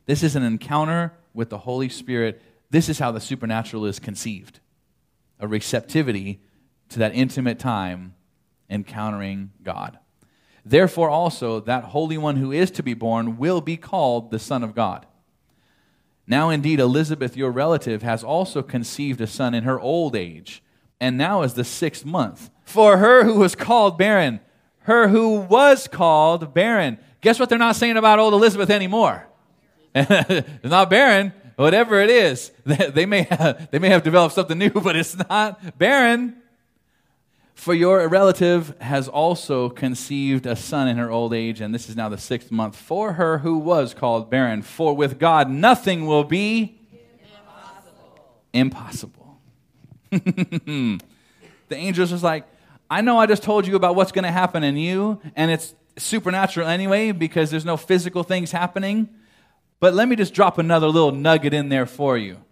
[0.06, 2.42] This is an encounter with the Holy Spirit.
[2.70, 4.60] This is how the supernatural is conceived
[5.40, 6.40] a receptivity
[6.88, 8.14] to that intimate time
[8.74, 9.98] encountering God.
[10.64, 14.62] Therefore, also, that Holy One who is to be born will be called the Son
[14.62, 15.06] of God.
[16.26, 20.62] Now, indeed, Elizabeth, your relative, has also conceived a son in her old age,
[20.98, 22.50] and now is the sixth month.
[22.64, 24.40] For her who was called barren,
[24.80, 26.98] her who was called barren.
[27.20, 29.26] Guess what they're not saying about old Elizabeth anymore?
[29.94, 32.50] not barren, whatever it is.
[32.64, 36.36] They may, have, they may have developed something new, but it's not barren.
[37.64, 41.96] For your relative has also conceived a son in her old age, and this is
[41.96, 44.60] now the sixth month for her who was called barren.
[44.60, 46.78] For with God nothing will be
[48.52, 49.38] impossible.
[50.10, 50.98] impossible.
[51.70, 52.44] the angels was like,
[52.90, 55.74] I know I just told you about what's going to happen in you, and it's
[55.96, 59.08] supernatural anyway because there's no physical things happening.
[59.80, 62.43] But let me just drop another little nugget in there for you.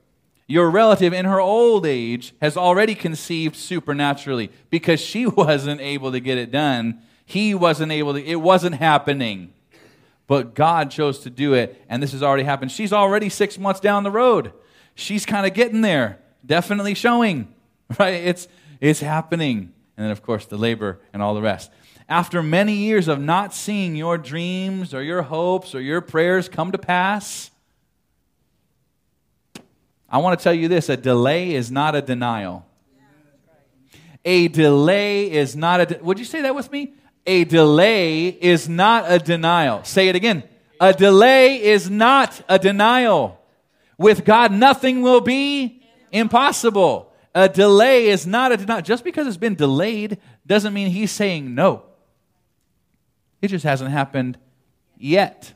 [0.52, 6.20] Your relative in her old age has already conceived supernaturally because she wasn't able to
[6.20, 7.00] get it done.
[7.24, 9.54] He wasn't able to, it wasn't happening.
[10.26, 12.70] But God chose to do it, and this has already happened.
[12.70, 14.52] She's already six months down the road.
[14.94, 17.48] She's kind of getting there, definitely showing,
[17.98, 18.10] right?
[18.10, 18.46] It's,
[18.78, 19.72] it's happening.
[19.96, 21.70] And then, of course, the labor and all the rest.
[22.10, 26.72] After many years of not seeing your dreams or your hopes or your prayers come
[26.72, 27.51] to pass,
[30.12, 32.66] I want to tell you this a delay is not a denial.
[34.26, 35.86] A delay is not a.
[35.86, 36.92] De- Would you say that with me?
[37.26, 39.82] A delay is not a denial.
[39.84, 40.44] Say it again.
[40.78, 43.40] A delay is not a denial.
[43.96, 47.12] With God, nothing will be impossible.
[47.34, 48.82] A delay is not a denial.
[48.82, 51.84] Just because it's been delayed doesn't mean He's saying no.
[53.40, 54.38] It just hasn't happened
[54.98, 55.54] yet.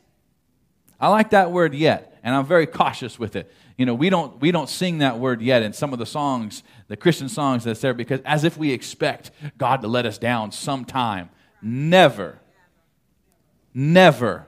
[0.99, 4.41] I like that word yet, and I'm very cautious with it you know, we don't,
[4.41, 7.79] we don't sing that word yet in some of the songs, the Christian songs that's
[7.79, 11.29] there, because as if we expect God to let us down sometime.
[11.61, 12.39] Never.
[13.73, 14.47] Never.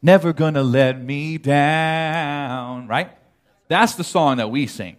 [0.00, 3.10] Never gonna let me down, right?
[3.68, 4.96] That's the song that we sing.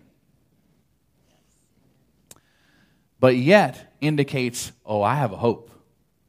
[3.19, 5.72] But yet indicates, oh, I have a hope.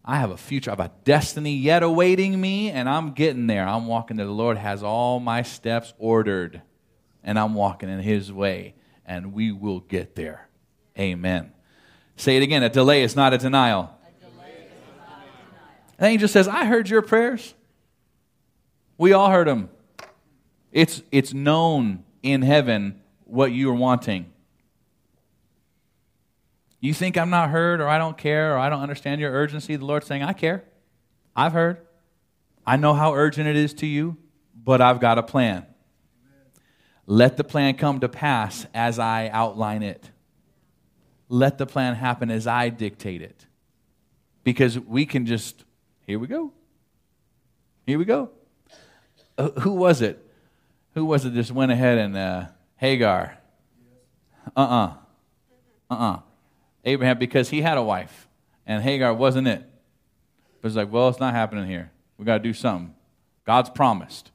[0.02, 0.70] I have a future.
[0.70, 3.68] I have a destiny yet awaiting me, and I'm getting there.
[3.68, 4.26] I'm walking there.
[4.26, 6.62] The Lord has all my steps ordered
[7.22, 10.48] and I'm walking in His way, and we will get there.
[10.98, 11.52] Amen.
[12.16, 13.96] Say it again a delay is not a denial.
[16.00, 17.54] And then he just says, I heard your prayers.
[18.96, 19.68] We all heard them.
[20.72, 24.32] It's, it's known in heaven what you are wanting.
[26.80, 29.76] You think I'm not heard or I don't care or I don't understand your urgency?
[29.76, 30.64] The Lord's saying, I care.
[31.36, 31.86] I've heard.
[32.66, 34.16] I know how urgent it is to you,
[34.54, 35.66] but I've got a plan.
[37.10, 40.08] Let the plan come to pass as I outline it.
[41.28, 43.46] Let the plan happen as I dictate it.
[44.44, 45.64] Because we can just,
[46.06, 46.52] here we go.
[47.84, 48.30] Here we go.
[49.36, 50.24] Uh, who was it?
[50.94, 52.44] Who was it just went ahead and uh,
[52.76, 53.36] Hagar?
[54.56, 54.86] Uh uh-uh.
[55.90, 55.92] uh.
[55.92, 56.20] Uh uh.
[56.84, 58.28] Abraham, because he had a wife
[58.66, 59.68] and Hagar wasn't it.
[60.62, 61.90] But it's like, well, it's not happening here.
[62.18, 62.94] We got to do something.
[63.44, 64.30] God's promised.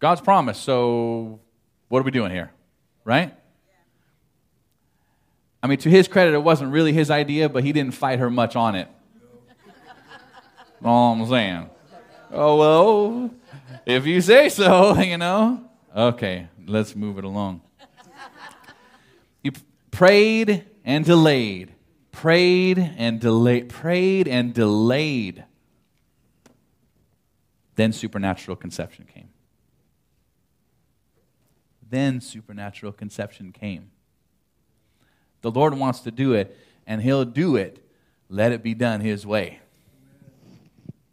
[0.00, 0.62] God's promised.
[0.62, 1.40] So
[1.88, 2.50] what are we doing here?
[3.04, 3.34] Right?
[5.62, 8.30] I mean, to his credit, it wasn't really his idea, but he didn't fight her
[8.30, 8.88] much on it.
[10.84, 11.70] All I'm saying.
[12.30, 13.30] Oh, well,
[13.84, 15.62] if you say so, you know.
[15.94, 17.62] Okay, let's move it along.
[19.42, 19.52] He
[19.90, 21.72] prayed and delayed,
[22.12, 25.44] prayed and delayed, prayed and delayed.
[27.76, 29.28] Then supernatural conception came.
[31.88, 33.90] Then supernatural conception came.
[35.42, 37.84] The Lord wants to do it, and He'll do it.
[38.28, 39.60] Let it be done His way.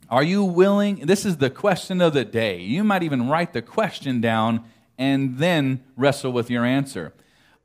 [0.09, 1.05] Are you willing?
[1.05, 2.59] This is the question of the day.
[2.59, 4.63] You might even write the question down
[4.97, 7.13] and then wrestle with your answer.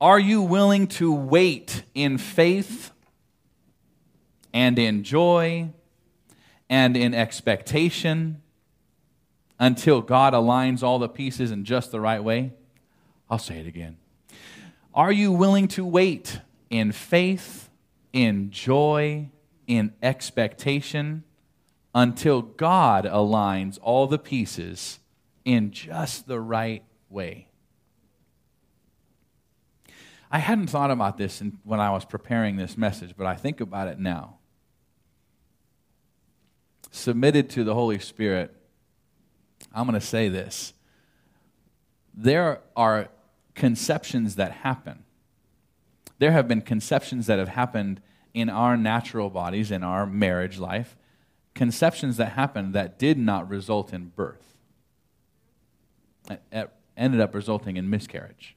[0.00, 2.92] Are you willing to wait in faith
[4.52, 5.70] and in joy
[6.70, 8.40] and in expectation
[9.58, 12.52] until God aligns all the pieces in just the right way?
[13.30, 13.96] I'll say it again.
[14.94, 17.68] Are you willing to wait in faith,
[18.12, 19.28] in joy,
[19.66, 21.24] in expectation
[21.94, 24.98] until God aligns all the pieces
[25.44, 27.48] in just the right way?
[30.30, 33.88] I hadn't thought about this when I was preparing this message, but I think about
[33.88, 34.36] it now.
[36.90, 38.54] Submitted to the Holy Spirit,
[39.74, 40.74] I'm going to say this.
[42.14, 43.08] There are
[43.58, 45.02] conceptions that happen.
[46.20, 48.00] There have been conceptions that have happened
[48.32, 50.96] in our natural bodies, in our marriage life,
[51.56, 54.56] conceptions that happened that did not result in birth,
[56.52, 58.56] it ended up resulting in miscarriage.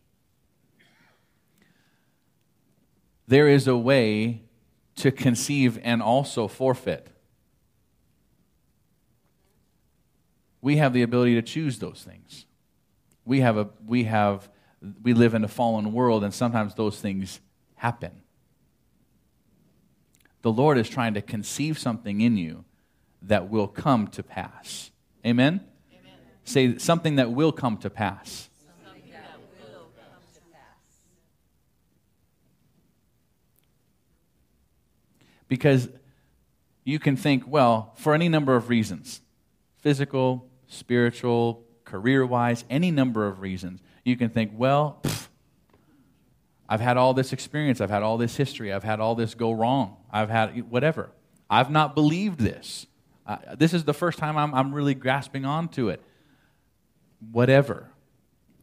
[3.27, 4.43] There is a way
[4.97, 7.07] to conceive and also forfeit.
[10.61, 12.45] We have the ability to choose those things.
[13.25, 14.47] We have a we have
[15.03, 17.39] we live in a fallen world, and sometimes those things
[17.75, 18.21] happen.
[20.41, 22.65] The Lord is trying to conceive something in you
[23.21, 24.91] that will come to pass.
[25.25, 25.61] Amen?
[25.91, 26.13] Amen.
[26.43, 28.49] Say something that will come to pass.
[35.47, 35.89] Because
[36.85, 39.19] you can think, well, for any number of reasons
[39.79, 45.27] physical, spiritual, career wise, any number of reasons you can think, well, pff,
[46.67, 49.51] I've had all this experience, I've had all this history, I've had all this go
[49.51, 51.09] wrong, I've had whatever.
[51.49, 52.87] I've not believed this.
[53.27, 56.01] Uh, this is the first time I'm, I'm really grasping onto it.
[57.31, 57.89] Whatever.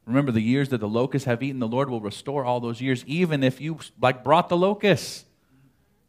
[0.06, 3.04] Remember the years that the locusts have eaten, the Lord will restore all those years,
[3.06, 5.26] even if you like brought the locusts.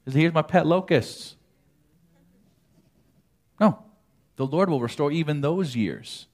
[0.10, 1.36] Here's my pet locusts.
[3.60, 3.84] No,
[4.38, 6.28] the Lord will restore even those years.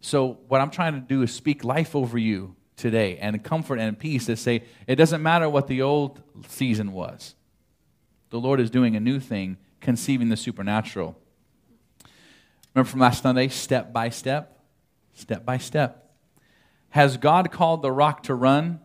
[0.00, 3.98] So, what I'm trying to do is speak life over you today and comfort and
[3.98, 7.34] peace to say it doesn't matter what the old season was.
[8.30, 11.16] The Lord is doing a new thing, conceiving the supernatural.
[12.74, 14.60] Remember from last Sunday, step by step?
[15.14, 16.12] Step by step.
[16.90, 18.80] Has God called the rock to run?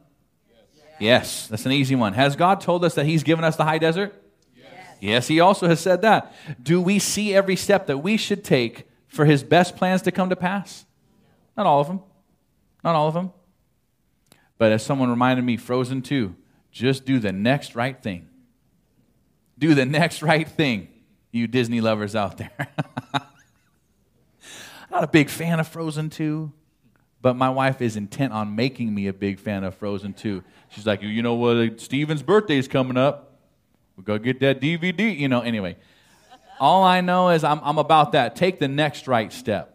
[0.49, 0.99] Yes.
[0.99, 2.13] yes, that's an easy one.
[2.13, 4.13] Has God told us that He's given us the high desert?
[4.55, 4.97] Yes.
[4.99, 6.33] yes, He also has said that.
[6.61, 10.29] Do we see every step that we should take for His best plans to come
[10.29, 10.85] to pass?
[11.55, 12.01] Not all of them.
[12.83, 13.31] Not all of them.
[14.57, 16.35] But as someone reminded me, Frozen 2,
[16.71, 18.27] just do the next right thing.
[19.57, 20.87] Do the next right thing,
[21.31, 22.51] you Disney lovers out there.
[24.91, 26.51] Not a big fan of Frozen 2,
[27.21, 30.43] but my wife is intent on making me a big fan of Frozen 2.
[30.69, 33.39] She's like, you know what, Steven's birthday is coming up.
[33.95, 35.17] we got to get that DVD.
[35.17, 35.77] You know, anyway.
[36.59, 38.35] All I know is I'm, I'm about that.
[38.35, 39.72] Take the next right step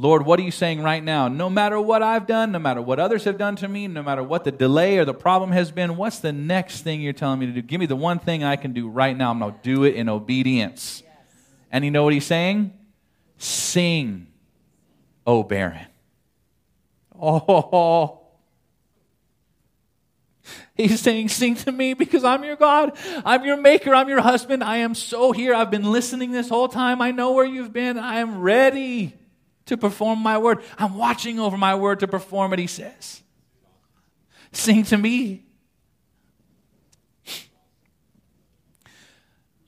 [0.00, 1.28] Lord, what are you saying right now?
[1.28, 4.22] No matter what I've done, no matter what others have done to me, no matter
[4.22, 7.44] what the delay or the problem has been, what's the next thing you're telling me
[7.44, 7.60] to do?
[7.60, 9.30] Give me the one thing I can do right now.
[9.30, 11.02] I'm going to do it in obedience.
[11.04, 11.14] Yes.
[11.70, 12.72] And you know what he's saying?
[13.36, 14.26] Sing,
[15.26, 15.86] O barren.
[17.20, 18.22] Oh,
[20.74, 22.96] He's saying, Sing to me because I'm your God.
[23.22, 23.94] I'm your maker.
[23.94, 24.64] I'm your husband.
[24.64, 25.52] I am so here.
[25.52, 27.02] I've been listening this whole time.
[27.02, 27.98] I know where you've been.
[27.98, 29.19] I am ready
[29.66, 30.58] to perform my word.
[30.78, 33.22] I'm watching over my word to perform it, he says.
[34.52, 35.44] Sing to me.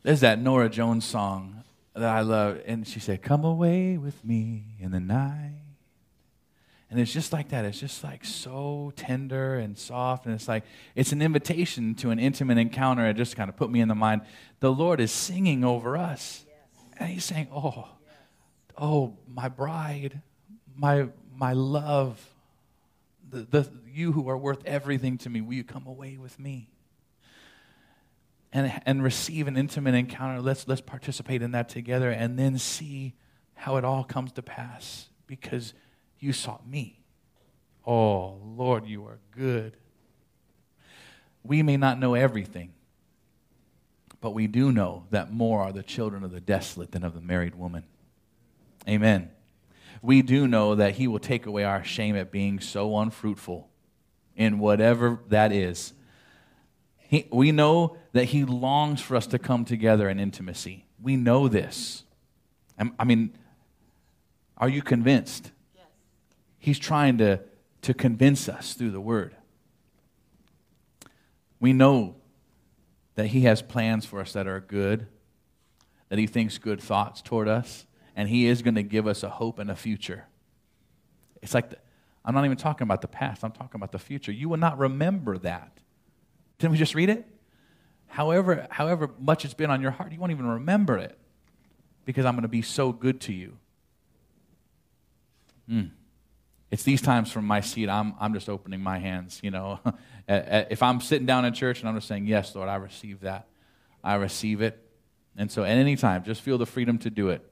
[0.02, 1.62] There's that Norah Jones song
[1.94, 2.60] that I love.
[2.66, 5.60] And she said, Come away with me in the night.
[6.90, 7.64] And it's just like that.
[7.64, 10.26] It's just like so tender and soft.
[10.26, 10.64] And it's like,
[10.94, 13.06] it's an invitation to an intimate encounter.
[13.06, 14.22] It just kind of put me in the mind.
[14.60, 16.44] The Lord is singing over us.
[16.46, 16.98] Yes.
[16.98, 17.88] And He's saying, Oh.
[18.82, 20.20] Oh, my bride,
[20.76, 21.06] my,
[21.36, 22.20] my love,
[23.30, 26.68] the, the, you who are worth everything to me, will you come away with me?
[28.52, 30.42] And, and receive an intimate encounter.
[30.42, 33.14] Let's, let's participate in that together and then see
[33.54, 35.06] how it all comes to pass.
[35.28, 35.74] Because
[36.18, 36.98] you sought me.
[37.86, 39.76] Oh, Lord, you are good.
[41.44, 42.72] We may not know everything,
[44.20, 47.20] but we do know that more are the children of the desolate than of the
[47.20, 47.84] married woman.
[48.88, 49.30] Amen.
[50.00, 53.68] We do know that He will take away our shame at being so unfruitful
[54.36, 55.92] in whatever that is.
[56.98, 60.86] He, we know that He longs for us to come together in intimacy.
[61.00, 62.04] We know this.
[62.98, 63.36] I mean,
[64.56, 65.52] are you convinced?
[65.76, 65.84] Yes.
[66.58, 67.40] He's trying to,
[67.82, 69.36] to convince us through the word.
[71.60, 72.16] We know
[73.14, 75.06] that He has plans for us that are good,
[76.08, 77.86] that He thinks good thoughts toward us,
[78.16, 80.26] and He is going to give us a hope and a future.
[81.42, 81.76] It's like, the,
[82.24, 84.32] I'm not even talking about the past, I'm talking about the future.
[84.32, 85.78] You will not remember that.
[86.58, 87.26] Didn't we just read it?
[88.06, 91.18] However, however much it's been on your heart, you won't even remember it
[92.04, 93.56] because I'm going to be so good to you.
[95.68, 95.86] Hmm.
[96.70, 99.80] It's these times from my seat, I'm, I'm just opening my hands, you know.
[100.28, 103.46] if I'm sitting down in church and I'm just saying, Yes, Lord, I receive that.
[104.02, 104.78] I receive it.
[105.36, 107.46] And so at any time, just feel the freedom to do it.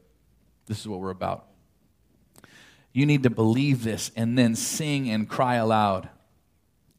[0.70, 1.46] This is what we're about.
[2.92, 6.08] You need to believe this and then sing and cry aloud.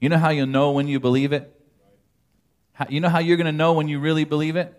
[0.02, 1.58] You know how you'll know when you believe it?
[2.74, 4.78] How, you know how you're going to know when you really believe it?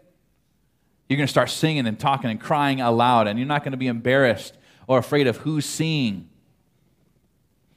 [1.09, 3.79] You're going to start singing and talking and crying aloud, and you're not going to
[3.79, 6.29] be embarrassed or afraid of who's seeing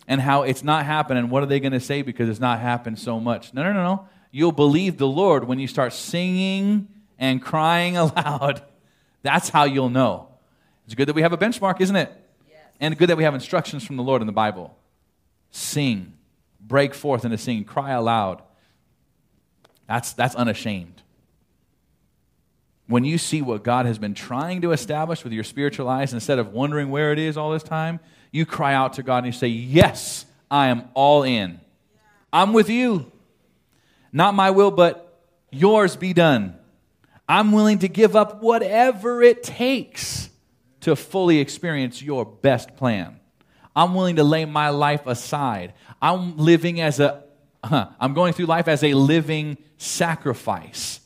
[0.10, 1.30] and how it's not happening.
[1.30, 3.54] What are they going to say because it's not happened so much?
[3.54, 4.10] No, no, no, no.
[4.32, 8.64] You'll believe the Lord when you start singing and crying aloud.
[9.24, 10.35] That's how you'll know.
[10.86, 12.12] It's good that we have a benchmark, isn't it?
[12.50, 12.60] Yes.
[12.80, 14.78] And good that we have instructions from the Lord in the Bible.
[15.52, 16.14] Sing,
[16.60, 18.42] break forth into singing, cry aloud.
[19.88, 21.02] That's, that's unashamed.
[22.88, 26.38] When you see what God has been trying to establish with your spiritual eyes, instead
[26.38, 28.00] of wondering where it is all this time,
[28.32, 31.60] you cry out to God and you say, Yes, I am all in.
[32.32, 33.12] I'm with you.
[34.12, 36.56] Not my will, but yours be done.
[37.28, 40.30] I'm willing to give up whatever it takes
[40.86, 43.20] to fully experience your best plan.
[43.76, 45.74] I'm willing to lay my life aside.
[46.00, 47.24] I'm living as a,
[47.64, 51.00] I'm going through life as a living sacrifice,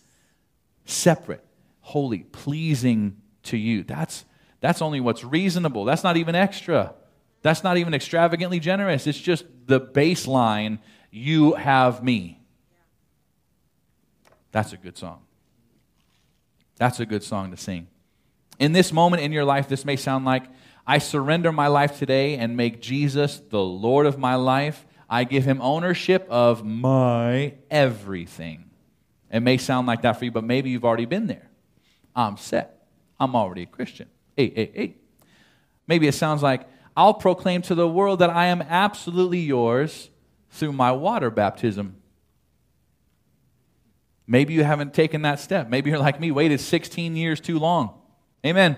[0.83, 1.45] separate,
[1.79, 3.83] holy, pleasing to you.
[3.85, 4.25] That's,
[4.59, 5.85] that's only what's reasonable.
[5.85, 6.93] That's not even extra.
[7.41, 9.07] That's not even extravagantly generous.
[9.07, 12.41] It's just the baseline you have me.
[14.51, 15.21] That's a good song.
[16.75, 17.87] That's a good song to sing.
[18.59, 20.43] In this moment in your life, this may sound like
[20.85, 24.85] I surrender my life today and make Jesus the Lord of my life.
[25.09, 28.69] I give him ownership of my everything.
[29.31, 31.49] It may sound like that for you, but maybe you've already been there.
[32.15, 32.85] I'm set.
[33.19, 34.09] I'm already a Christian.
[34.35, 34.95] Hey, hey, hey.
[35.87, 40.09] Maybe it sounds like I'll proclaim to the world that I am absolutely yours
[40.49, 41.95] through my water baptism.
[44.27, 45.69] Maybe you haven't taken that step.
[45.69, 47.98] Maybe you're like me, waited 16 years too long.
[48.45, 48.77] Amen.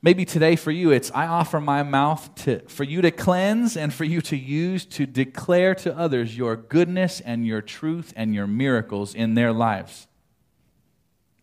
[0.00, 3.94] Maybe today for you, it's I offer my mouth to, for you to cleanse and
[3.94, 8.48] for you to use to declare to others your goodness and your truth and your
[8.48, 10.08] miracles in their lives.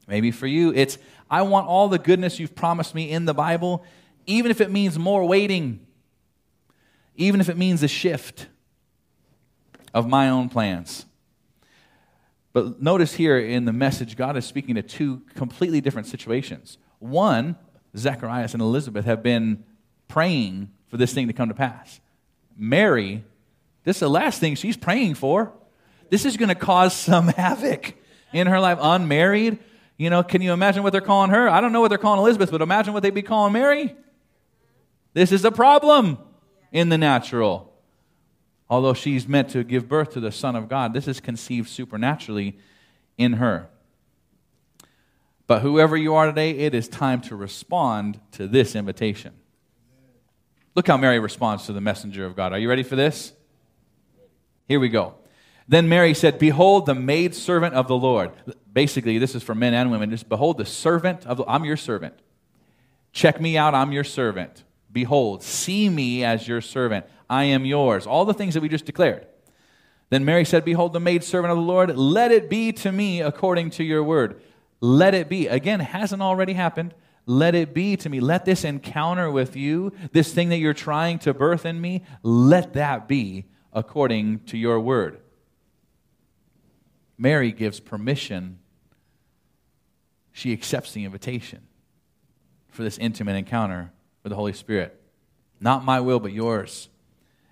[0.08, 0.98] Maybe for you, it's
[1.30, 3.86] I want all the goodness you've promised me in the Bible
[4.30, 5.86] even if it means more waiting,
[7.16, 8.46] even if it means a shift
[9.92, 11.06] of my own plans.
[12.60, 16.78] But notice here in the message, God is speaking to two completely different situations.
[17.00, 17.56] One,
[17.96, 19.64] Zacharias and Elizabeth have been
[20.10, 22.02] praying for this thing to come to pass.
[22.58, 23.24] Mary,
[23.86, 25.54] this is the last thing she's praying for.
[26.10, 27.96] This is going to cause some havoc
[28.34, 28.78] in her life.
[28.82, 29.60] Unmarried,
[29.96, 31.48] you know, can you imagine what they're calling her?
[31.48, 33.96] I don't know what they're calling Elizabeth, but imagine what they'd be calling Mary.
[35.14, 36.18] This is a problem
[36.74, 37.69] in the natural.
[38.70, 42.58] Although she's meant to give birth to the Son of God, this is conceived supernaturally
[43.18, 43.68] in her.
[45.48, 49.34] But whoever you are today, it is time to respond to this invitation.
[50.76, 52.54] Look how Mary responds to the messenger of God.
[52.54, 53.34] Are you ready for this?
[54.68, 55.16] Here we go.
[55.68, 58.32] Then Mary said, Behold, the maid servant of the Lord.
[58.72, 60.12] Basically, this is for men and women.
[60.12, 62.14] Just behold, the servant of the, I'm your servant.
[63.12, 64.64] Check me out, I'm your servant.
[64.92, 67.06] Behold, see me as your servant.
[67.30, 68.08] I am yours.
[68.08, 69.28] All the things that we just declared.
[70.10, 73.22] Then Mary said, Behold, the maid servant of the Lord, let it be to me
[73.22, 74.42] according to your word.
[74.82, 75.48] Let it be.
[75.48, 76.94] Again, hasn't already happened.
[77.26, 78.20] Let it be to me.
[78.20, 82.74] Let this encounter with you, this thing that you're trying to birth in me, let
[82.74, 85.20] that be according to your word.
[87.20, 88.58] Mary gives permission.
[90.32, 91.68] She accepts the invitation
[92.70, 93.92] for this intimate encounter
[94.24, 95.00] with the Holy Spirit.
[95.60, 96.90] Not my will, but yours.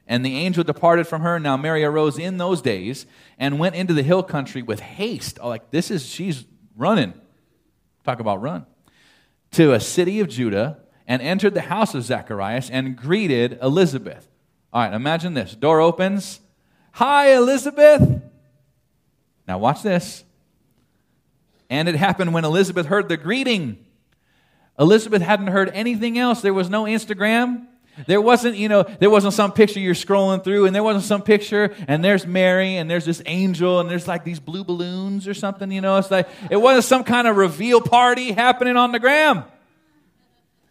[0.08, 1.39] And the angel departed from her.
[1.39, 3.05] Now Mary arose in those days
[3.38, 5.38] and went into the hill country with haste.
[5.41, 6.45] Oh, like this is, she's
[6.76, 7.14] running.
[8.03, 8.66] Talk about run.
[9.51, 14.30] To a city of Judah and entered the house of Zacharias and greeted Elizabeth.
[14.72, 15.55] All right, imagine this.
[15.55, 16.39] Door opens.
[16.93, 18.22] Hi, Elizabeth.
[19.47, 20.24] Now, watch this.
[21.70, 23.86] And it happened when Elizabeth heard the greeting.
[24.80, 26.41] Elizabeth hadn't heard anything else.
[26.41, 27.68] There was no Instagram.
[28.06, 31.22] There wasn't, you know, there wasn't some picture you're scrolling through, and there wasn't some
[31.24, 35.34] picture, and there's Mary, and there's this angel, and there's like these blue balloons or
[35.34, 35.98] something, you know.
[35.98, 39.43] It's like, it wasn't some kind of reveal party happening on the gram.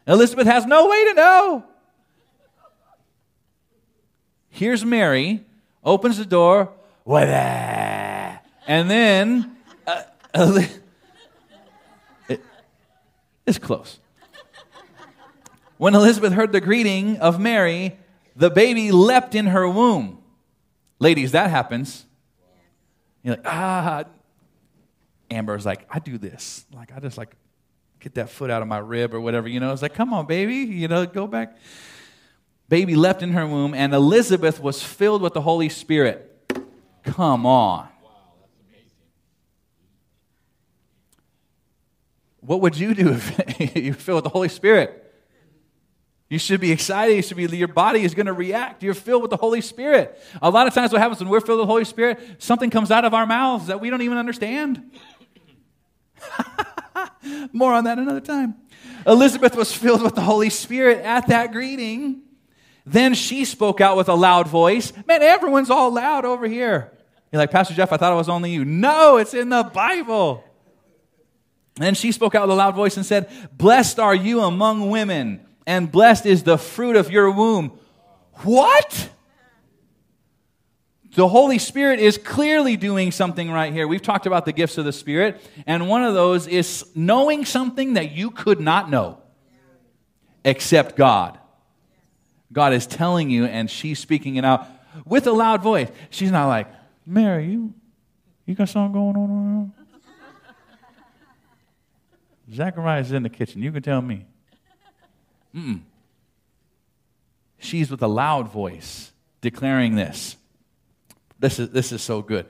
[0.07, 1.65] Elizabeth has no way to know.
[4.51, 5.45] Here's Mary,
[5.85, 6.73] opens the door,
[8.67, 9.57] and then
[9.87, 10.03] uh,
[12.29, 12.41] it,
[13.45, 13.99] it's close.
[15.79, 17.99] When Elizabeth heard the greeting of Mary,
[18.35, 20.23] the baby leapt in her womb.
[20.99, 22.05] Ladies, that happens.
[23.23, 24.05] You're like, ah.
[25.31, 26.65] Amber's like, I do this.
[26.73, 27.35] Like, I just like
[28.01, 29.73] get that foot out of my rib or whatever, you know.
[29.73, 31.57] It's like, come on, baby, you know, go back.
[32.69, 36.33] Baby leapt in her womb, and Elizabeth was filled with the Holy Spirit.
[37.05, 37.89] Come on.
[38.03, 38.11] Wow,
[38.41, 38.91] that's amazing.
[42.41, 45.06] What would you do if you filled with the Holy Spirit?
[46.29, 47.15] You should be excited.
[47.15, 48.83] You should be, your body is going to react.
[48.83, 50.21] You're filled with the Holy Spirit.
[50.43, 52.91] A lot of times, what happens when we're filled with the Holy Spirit, something comes
[52.91, 54.91] out of our mouths that we don't even understand.
[57.53, 58.57] More on that another time.
[59.07, 62.23] Elizabeth was filled with the Holy Spirit at that greeting.
[62.85, 64.93] Then she spoke out with a loud voice.
[65.07, 66.93] Man, everyone's all loud over here.
[67.31, 68.65] You're like, Pastor Jeff, I thought it was only you.
[68.65, 70.43] No, it's in the Bible.
[71.79, 75.46] And she spoke out with a loud voice and said, Blessed are you among women
[75.67, 77.79] and blessed is the fruit of your womb.
[78.45, 79.11] What?
[81.15, 83.89] The Holy Spirit is clearly doing something right here.
[83.89, 87.95] We've talked about the gifts of the Spirit, and one of those is knowing something
[87.95, 89.19] that you could not know
[90.45, 91.39] except God.
[92.53, 94.67] God is telling you, and she's speaking it out
[95.05, 95.89] with a loud voice.
[96.11, 96.69] She's not like,
[97.07, 97.75] Mary, you,
[98.45, 99.73] you got something going on
[102.53, 103.63] Zacharias is in the kitchen.
[103.63, 104.27] You can tell me.
[105.57, 105.81] Mm-mm.
[107.59, 110.37] She's with a loud voice declaring this.
[111.39, 112.47] This is, this is so good.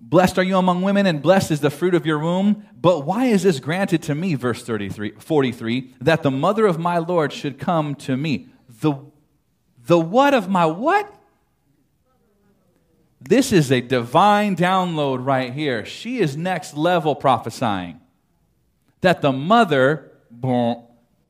[0.00, 2.66] Blessed are you among women, and blessed is the fruit of your womb.
[2.78, 6.98] But why is this granted to me, verse 33, 43, that the mother of my
[6.98, 8.48] Lord should come to me?
[8.80, 8.94] The,
[9.86, 11.12] the what of my what?
[13.20, 15.86] This is a divine download right here.
[15.86, 18.00] She is next level prophesying.
[19.00, 20.12] That the mother,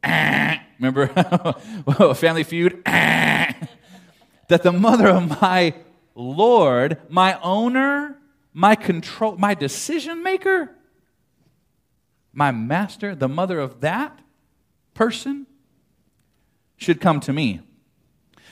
[0.78, 1.10] Remember
[1.86, 2.82] a Family Feud?
[2.84, 5.74] that the mother of my
[6.14, 8.18] Lord, my owner,
[8.52, 10.70] my control, my decision maker,
[12.32, 14.20] my master, the mother of that
[14.92, 15.46] person
[16.76, 17.60] should come to me.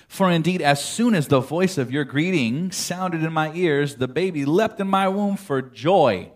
[0.08, 4.08] For indeed, as soon as the voice of your greeting sounded in my ears, the
[4.08, 6.30] baby leapt in my womb for joy.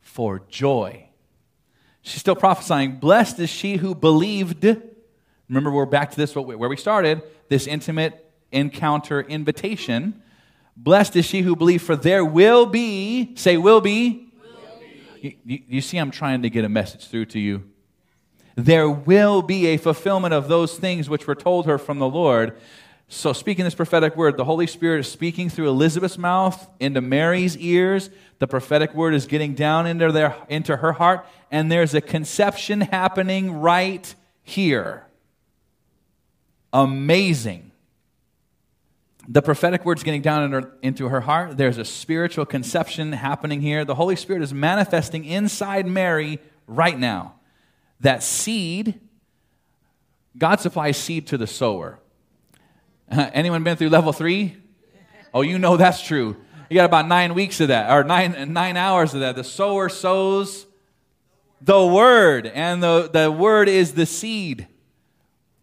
[0.00, 1.07] For joy.
[2.08, 2.96] She's still prophesying.
[2.96, 4.64] Blessed is she who believed.
[5.46, 10.22] Remember, we're back to this where we started this intimate encounter invitation.
[10.74, 14.30] Blessed is she who believed, for there will be, say, will be.
[14.40, 15.20] Will be.
[15.20, 17.64] You, you, you see, I'm trying to get a message through to you.
[18.54, 22.58] there will be a fulfillment of those things which were told her from the Lord.
[23.10, 27.56] So, speaking this prophetic word, the Holy Spirit is speaking through Elizabeth's mouth into Mary's
[27.56, 28.10] ears.
[28.38, 32.82] The prophetic word is getting down into, their, into her heart, and there's a conception
[32.82, 35.06] happening right here.
[36.70, 37.72] Amazing.
[39.26, 41.56] The prophetic word's getting down her, into her heart.
[41.56, 43.86] There's a spiritual conception happening here.
[43.86, 47.36] The Holy Spirit is manifesting inside Mary right now.
[48.00, 49.00] That seed,
[50.36, 52.00] God supplies seed to the sower.
[53.10, 54.56] anyone been through level three?
[55.32, 56.36] Oh, you know that's true.
[56.70, 59.36] You got about nine weeks of that, or nine, nine hours of that.
[59.36, 60.66] The sower sows
[61.60, 64.68] the word, and the, the word is the seed.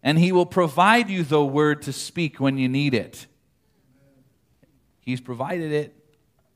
[0.02, 3.26] And he will provide you the word to speak when you need it.
[5.00, 5.94] He's provided it.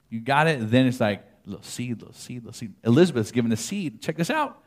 [0.08, 0.70] You got it.
[0.70, 2.74] Then it's like, little seed, little seed, little seed.
[2.84, 4.02] Elizabeth's given the seed.
[4.02, 4.62] Check this out.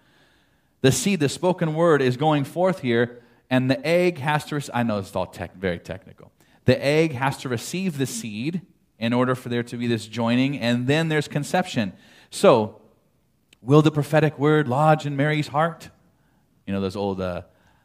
[0.81, 3.22] The seed, the spoken word, is going forth here
[3.53, 6.31] and the egg has to, I know it's all tech, very technical.
[6.65, 8.61] The egg has to receive the seed
[8.97, 11.93] in order for there to be this joining, and then there's conception.
[12.31, 12.81] So,
[13.61, 15.91] will the prophetic word lodge in Mary's heart?
[16.65, 17.43] You know, those old, uh,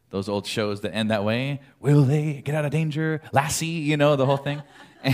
[0.08, 1.60] those old shows that end that way.
[1.80, 3.20] Will they get out of danger?
[3.30, 4.62] Lassie, you know, the whole thing.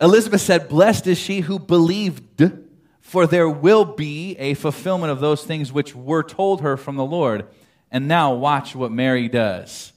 [0.00, 2.52] Elizabeth said, Blessed is she who believed,
[3.00, 7.04] for there will be a fulfillment of those things which were told her from the
[7.04, 7.48] Lord.
[7.94, 9.92] And now watch what Mary does,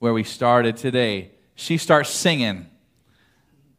[0.00, 1.30] where we started today.
[1.54, 2.66] She starts singing.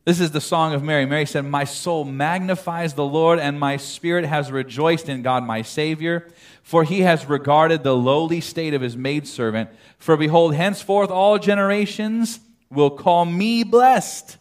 [0.06, 1.06] This is the song of Mary.
[1.06, 5.64] Mary said, My soul magnifies the Lord, and my spirit has rejoiced in God my
[5.64, 6.30] Savior,
[6.64, 9.70] for he has regarded the lowly state of his maidservant.
[9.98, 12.40] For behold, henceforth all generations
[12.70, 14.38] will call me blessed.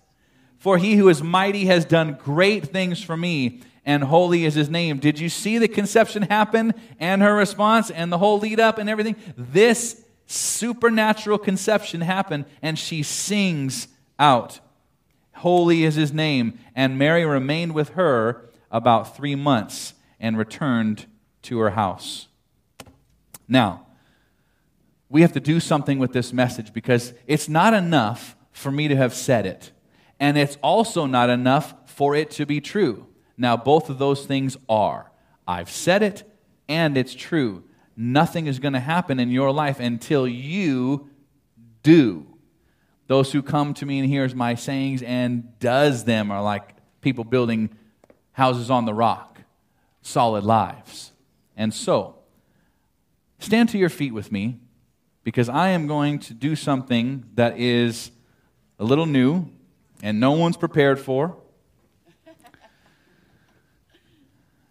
[0.58, 4.68] For he who is mighty has done great things for me and holy is his
[4.68, 4.98] name.
[4.98, 8.88] Did you see the conception happen and her response and the whole lead up and
[8.88, 9.16] everything?
[9.36, 14.60] This supernatural conception happened, and she sings out,
[15.36, 16.58] Holy is his name.
[16.74, 21.06] And Mary remained with her about three months and returned
[21.42, 22.28] to her house.
[23.48, 23.86] Now,
[25.08, 28.96] we have to do something with this message because it's not enough for me to
[28.96, 29.72] have said it,
[30.20, 33.06] and it's also not enough for it to be true.
[33.41, 35.11] Now, both of those things are.
[35.49, 36.30] I've said it,
[36.68, 37.64] and it's true.
[37.97, 41.09] Nothing is going to happen in your life until you
[41.82, 42.26] do.
[43.07, 47.24] Those who come to me and hears my sayings and does them are like people
[47.24, 47.70] building
[48.32, 49.41] houses on the rock,
[50.03, 51.12] solid lives.
[51.57, 52.16] And so,
[53.38, 54.61] stand to your feet with me
[55.24, 58.11] because I am going to do something that is
[58.78, 59.49] a little new
[60.03, 61.39] and no one's prepared for.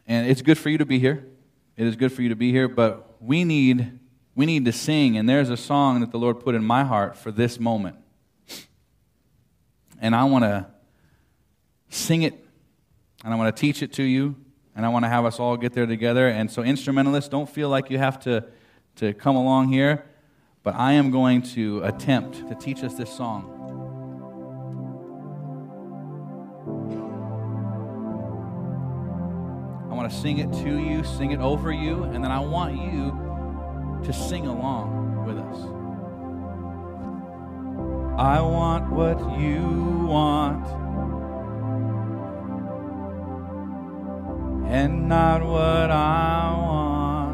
[0.09, 1.23] And it's good for you to be here.
[1.77, 3.99] It is good for you to be here, but we need
[4.35, 7.15] we need to sing and there's a song that the Lord put in my heart
[7.15, 7.97] for this moment.
[10.01, 10.65] And I want to
[11.89, 12.33] sing it
[13.23, 14.35] and I want to teach it to you
[14.75, 16.27] and I want to have us all get there together.
[16.27, 18.45] And so instrumentalists don't feel like you have to
[18.95, 20.05] to come along here,
[20.63, 23.58] but I am going to attempt to teach us this song.
[30.09, 34.13] To sing it to you, sing it over you, and then I want you to
[34.13, 35.57] sing along with us.
[38.17, 39.61] I want what you
[40.07, 40.67] want,
[44.69, 47.29] and not what I want.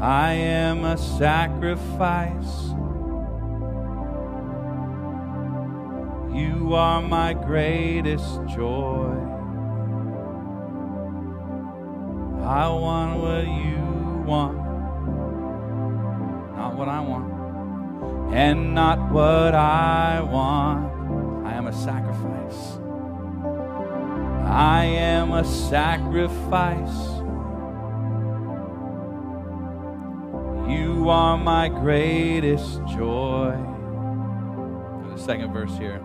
[0.00, 2.74] I am a sacrifice
[6.36, 9.16] You are my greatest joy.
[12.44, 14.58] I want what you want,
[16.54, 21.46] not what I want, and not what I want.
[21.46, 22.78] I am a sacrifice.
[24.44, 26.98] I am a sacrifice.
[30.68, 33.56] You are my greatest joy.
[35.14, 36.02] The second verse here.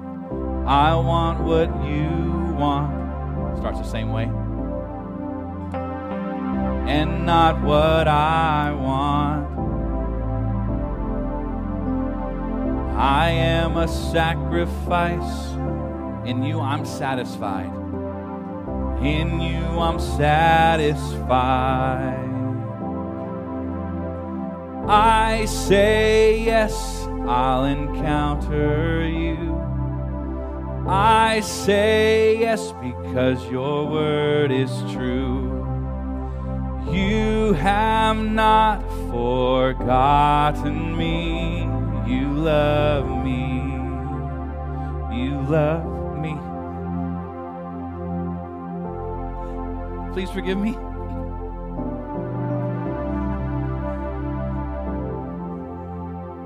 [0.65, 3.57] I want what you want.
[3.57, 4.31] Starts the same way.
[6.89, 9.47] And not what I want.
[12.97, 15.53] I am a sacrifice.
[16.25, 17.71] In you, I'm satisfied.
[19.01, 21.41] In you, I'm satisfied.
[24.87, 29.50] I say yes, I'll encounter you.
[30.87, 35.61] I say yes because your word is true.
[36.91, 41.61] You have not forgotten me.
[42.07, 43.61] You love me.
[45.15, 46.35] You love me.
[50.13, 50.75] Please forgive me.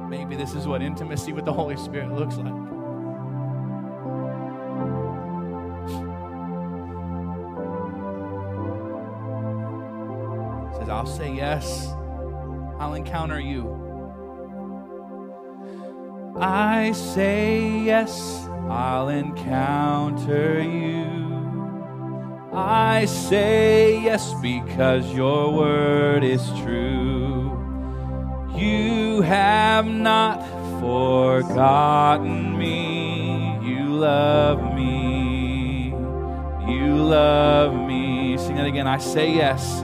[0.10, 2.75] Maybe this is what intimacy with the Holy Spirit looks like.
[11.06, 11.94] I'll say yes.
[12.80, 13.70] I'll encounter you.
[16.36, 21.06] I say yes, I'll encounter you.
[22.52, 27.52] I say yes because your word is true.
[28.56, 30.42] You have not
[30.82, 33.60] forgotten me.
[33.64, 35.90] You love me.
[36.68, 38.40] You love me.
[38.40, 38.88] Sing it again.
[38.88, 39.84] I say yes.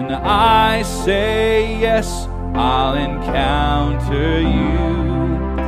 [0.00, 5.58] And I say yes, I'll encounter you.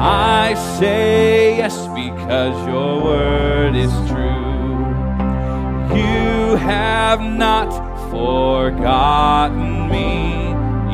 [0.00, 4.78] I say yes because your word is true.
[5.94, 7.70] You have not
[8.10, 10.48] forgotten me.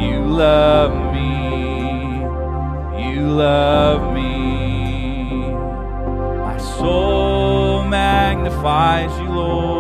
[0.04, 2.18] You love me.
[3.00, 5.52] You love me.
[6.44, 9.71] My soul magnifies you, Lord.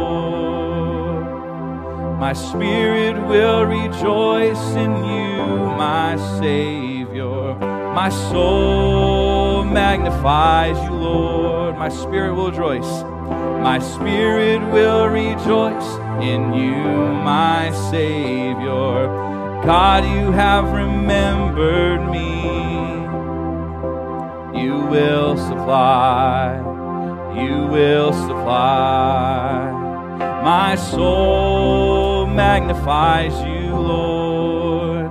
[2.22, 5.44] My spirit will rejoice in you,
[5.74, 7.56] my Savior.
[7.56, 11.76] My soul magnifies you, Lord.
[11.76, 13.02] My spirit will rejoice.
[13.68, 15.88] My spirit will rejoice
[16.22, 16.76] in you,
[17.24, 19.08] my Savior.
[19.66, 22.30] God, you have remembered me.
[24.62, 26.54] You will supply,
[27.34, 29.72] you will supply.
[30.44, 31.91] My soul
[32.34, 35.10] magnifies you, Lord.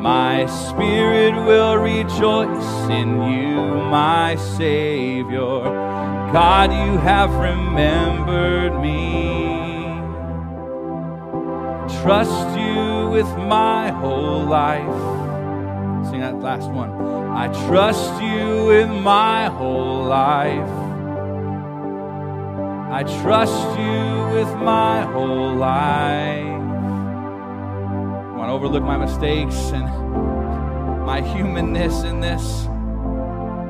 [0.00, 3.56] My spirit will rejoice in you,
[3.90, 5.64] my Savior.
[6.32, 9.56] God, you have remembered me.
[12.02, 16.08] Trust you with my whole life.
[16.08, 16.90] Sing that last one.
[17.32, 20.85] I trust you with my whole life.
[22.88, 26.46] I trust you with my whole life.
[28.22, 29.84] I want to overlook my mistakes and
[31.04, 32.68] my humanness in this.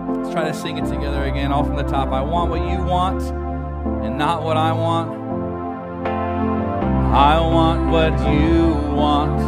[0.08, 2.10] Let's try to sing it together again, all from the top.
[2.10, 3.22] I want what you want
[4.04, 5.10] and not what I want.
[7.14, 9.40] I want what you want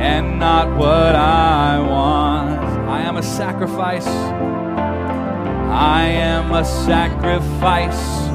[0.00, 2.60] and not what I want.
[2.88, 4.06] I am a sacrifice.
[5.74, 8.28] I am a sacrifice.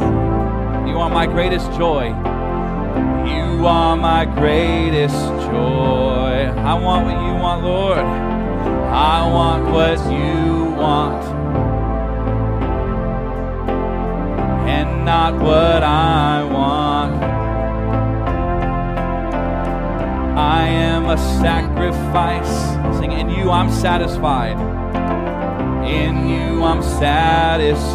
[0.89, 2.07] You are my greatest joy.
[3.29, 5.15] You are my greatest
[5.47, 6.53] joy.
[6.57, 7.99] I want what you want, Lord.
[7.99, 11.23] I want what you want.
[14.67, 17.23] And not what I want.
[20.37, 22.99] I am a sacrifice.
[22.99, 24.68] Sing, in you I'm satisfied.
[26.09, 27.85] In you I'm satisfied.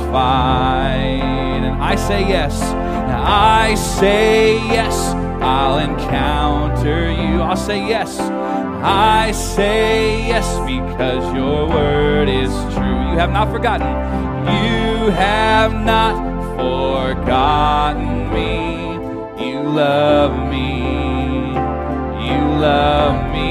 [1.66, 2.62] And I say yes.
[2.62, 4.94] I say yes.
[5.42, 7.40] I'll encounter you.
[7.42, 8.20] I'll say yes.
[8.20, 13.10] I say yes because your word is true.
[13.10, 13.88] You have not forgotten.
[14.46, 16.14] You have not
[16.56, 18.94] forgotten me.
[19.44, 21.48] You love me.
[22.28, 23.50] You love me.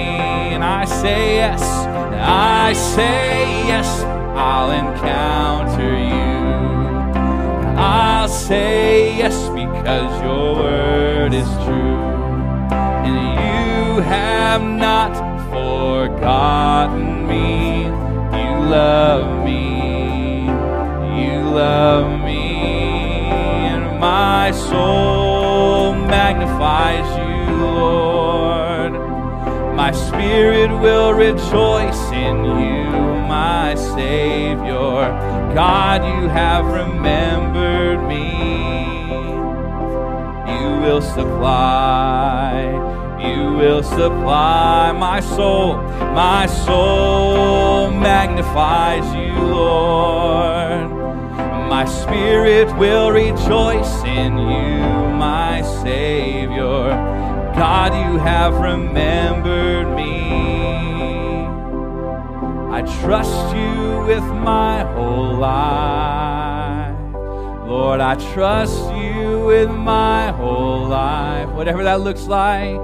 [0.56, 1.62] And I say yes.
[1.62, 4.13] I say yes.
[4.36, 6.14] I'll encounter you.
[7.78, 12.00] I'll say yes because your word is true.
[13.06, 15.14] And you have not
[15.50, 17.84] forgotten me.
[17.86, 20.46] You love me.
[21.22, 23.30] You love me.
[23.72, 28.94] And my soul magnifies you, Lord.
[29.76, 32.84] My spirit will rejoice in you,
[33.28, 35.54] my Savior.
[35.54, 38.32] God, you have remembered me.
[40.54, 42.64] You will supply,
[43.20, 45.76] you will supply my soul.
[46.14, 50.92] My soul magnifies you, Lord.
[51.70, 54.80] My spirit will rejoice in you,
[55.18, 56.92] my Savior.
[57.56, 59.83] God, you have remembered
[63.02, 66.96] trust you with my whole life.
[67.68, 71.50] Lord, I trust you with my whole life.
[71.50, 72.80] Whatever that looks like,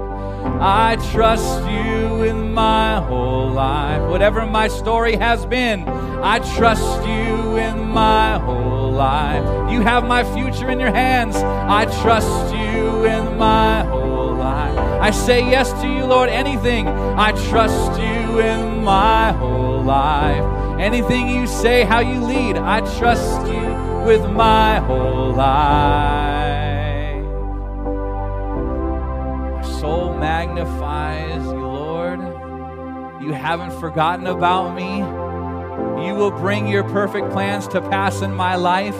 [0.60, 4.02] I trust you with my whole life.
[4.10, 9.44] Whatever my story has been, I trust you with my whole life.
[9.70, 11.36] You have my future in your hands.
[11.36, 14.78] I trust you with my whole life.
[15.00, 16.28] I say yes to you, Lord.
[16.28, 19.49] Anything, I trust you with my whole
[19.82, 20.44] life.
[20.80, 23.70] Anything you say, how you lead, I trust you
[24.04, 27.24] with my whole life.
[29.56, 32.20] My soul magnifies you, Lord.
[33.22, 34.98] You haven't forgotten about me.
[36.06, 38.96] You will bring your perfect plans to pass in my life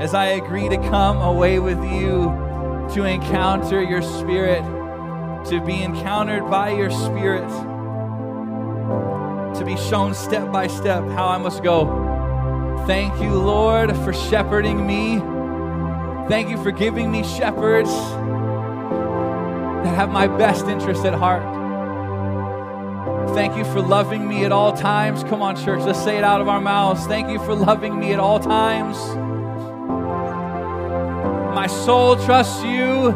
[0.00, 2.26] as I agree to come away with you
[2.94, 4.62] to encounter your spirit,
[5.48, 7.48] to be encountered by your spirit,
[9.64, 11.86] to be shown step by step how I must go.
[12.86, 15.18] Thank you, Lord, for shepherding me.
[16.28, 17.90] Thank you for giving me shepherds
[19.82, 21.42] that have my best interest at heart.
[23.34, 25.24] Thank you for loving me at all times.
[25.24, 27.06] Come on, church, let's say it out of our mouths.
[27.06, 28.96] Thank you for loving me at all times.
[31.54, 33.12] My soul trusts you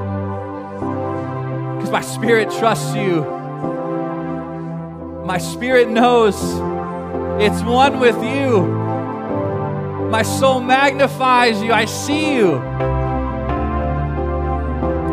[1.77, 3.38] because my spirit trusts you.
[5.29, 6.37] My spirit knows
[7.39, 8.63] it's one with you.
[10.09, 11.71] My soul magnifies you.
[11.71, 12.57] I see you.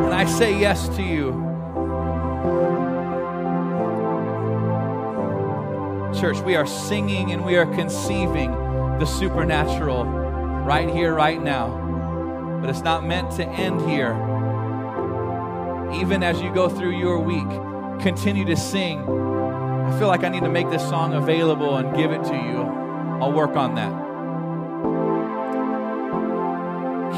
[0.03, 1.33] And I say yes to you.
[6.17, 8.51] Church, we are singing and we are conceiving
[8.99, 12.59] the supernatural right here, right now.
[12.61, 14.13] But it's not meant to end here.
[16.01, 17.49] Even as you go through your week,
[18.01, 19.24] continue to sing.
[19.85, 22.63] I feel like I need to make this song available and give it to you.
[23.21, 23.91] I'll work on that.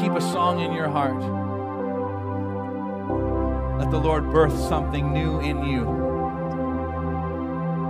[0.02, 1.18] Keep a song in your heart.
[3.80, 5.88] Let the Lord birth something new in you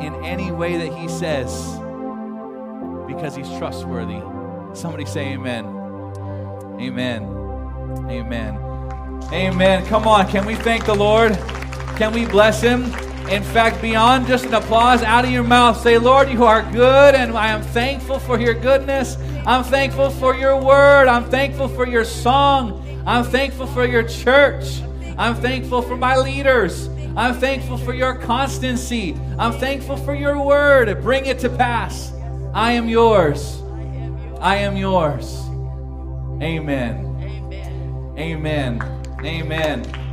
[0.01, 1.51] in any way that He says
[3.09, 4.21] because He's trustworthy.
[4.75, 5.65] Somebody say amen.
[6.81, 7.25] Amen.
[8.09, 8.59] Amen.
[9.33, 9.87] Amen.
[9.87, 11.35] Come on, can we thank the Lord?
[11.97, 12.85] Can we bless Him?
[13.31, 17.15] In fact, beyond just an applause out of your mouth, say, Lord, you are good,
[17.15, 19.19] and I am thankful for your goodness.
[19.47, 21.09] I'm thankful for your word.
[21.09, 22.83] I'm thankful for your song.
[23.07, 24.81] I'm thankful for your church.
[25.19, 26.89] I'm thankful for my leaders.
[27.17, 29.15] I'm thankful for your constancy.
[29.39, 31.03] I'm thankful for your word.
[31.03, 32.13] Bring it to pass.
[32.55, 33.61] I am yours.
[34.41, 35.39] I am yours.
[36.41, 38.15] Amen.
[38.17, 38.81] Amen.
[39.25, 40.08] Amen.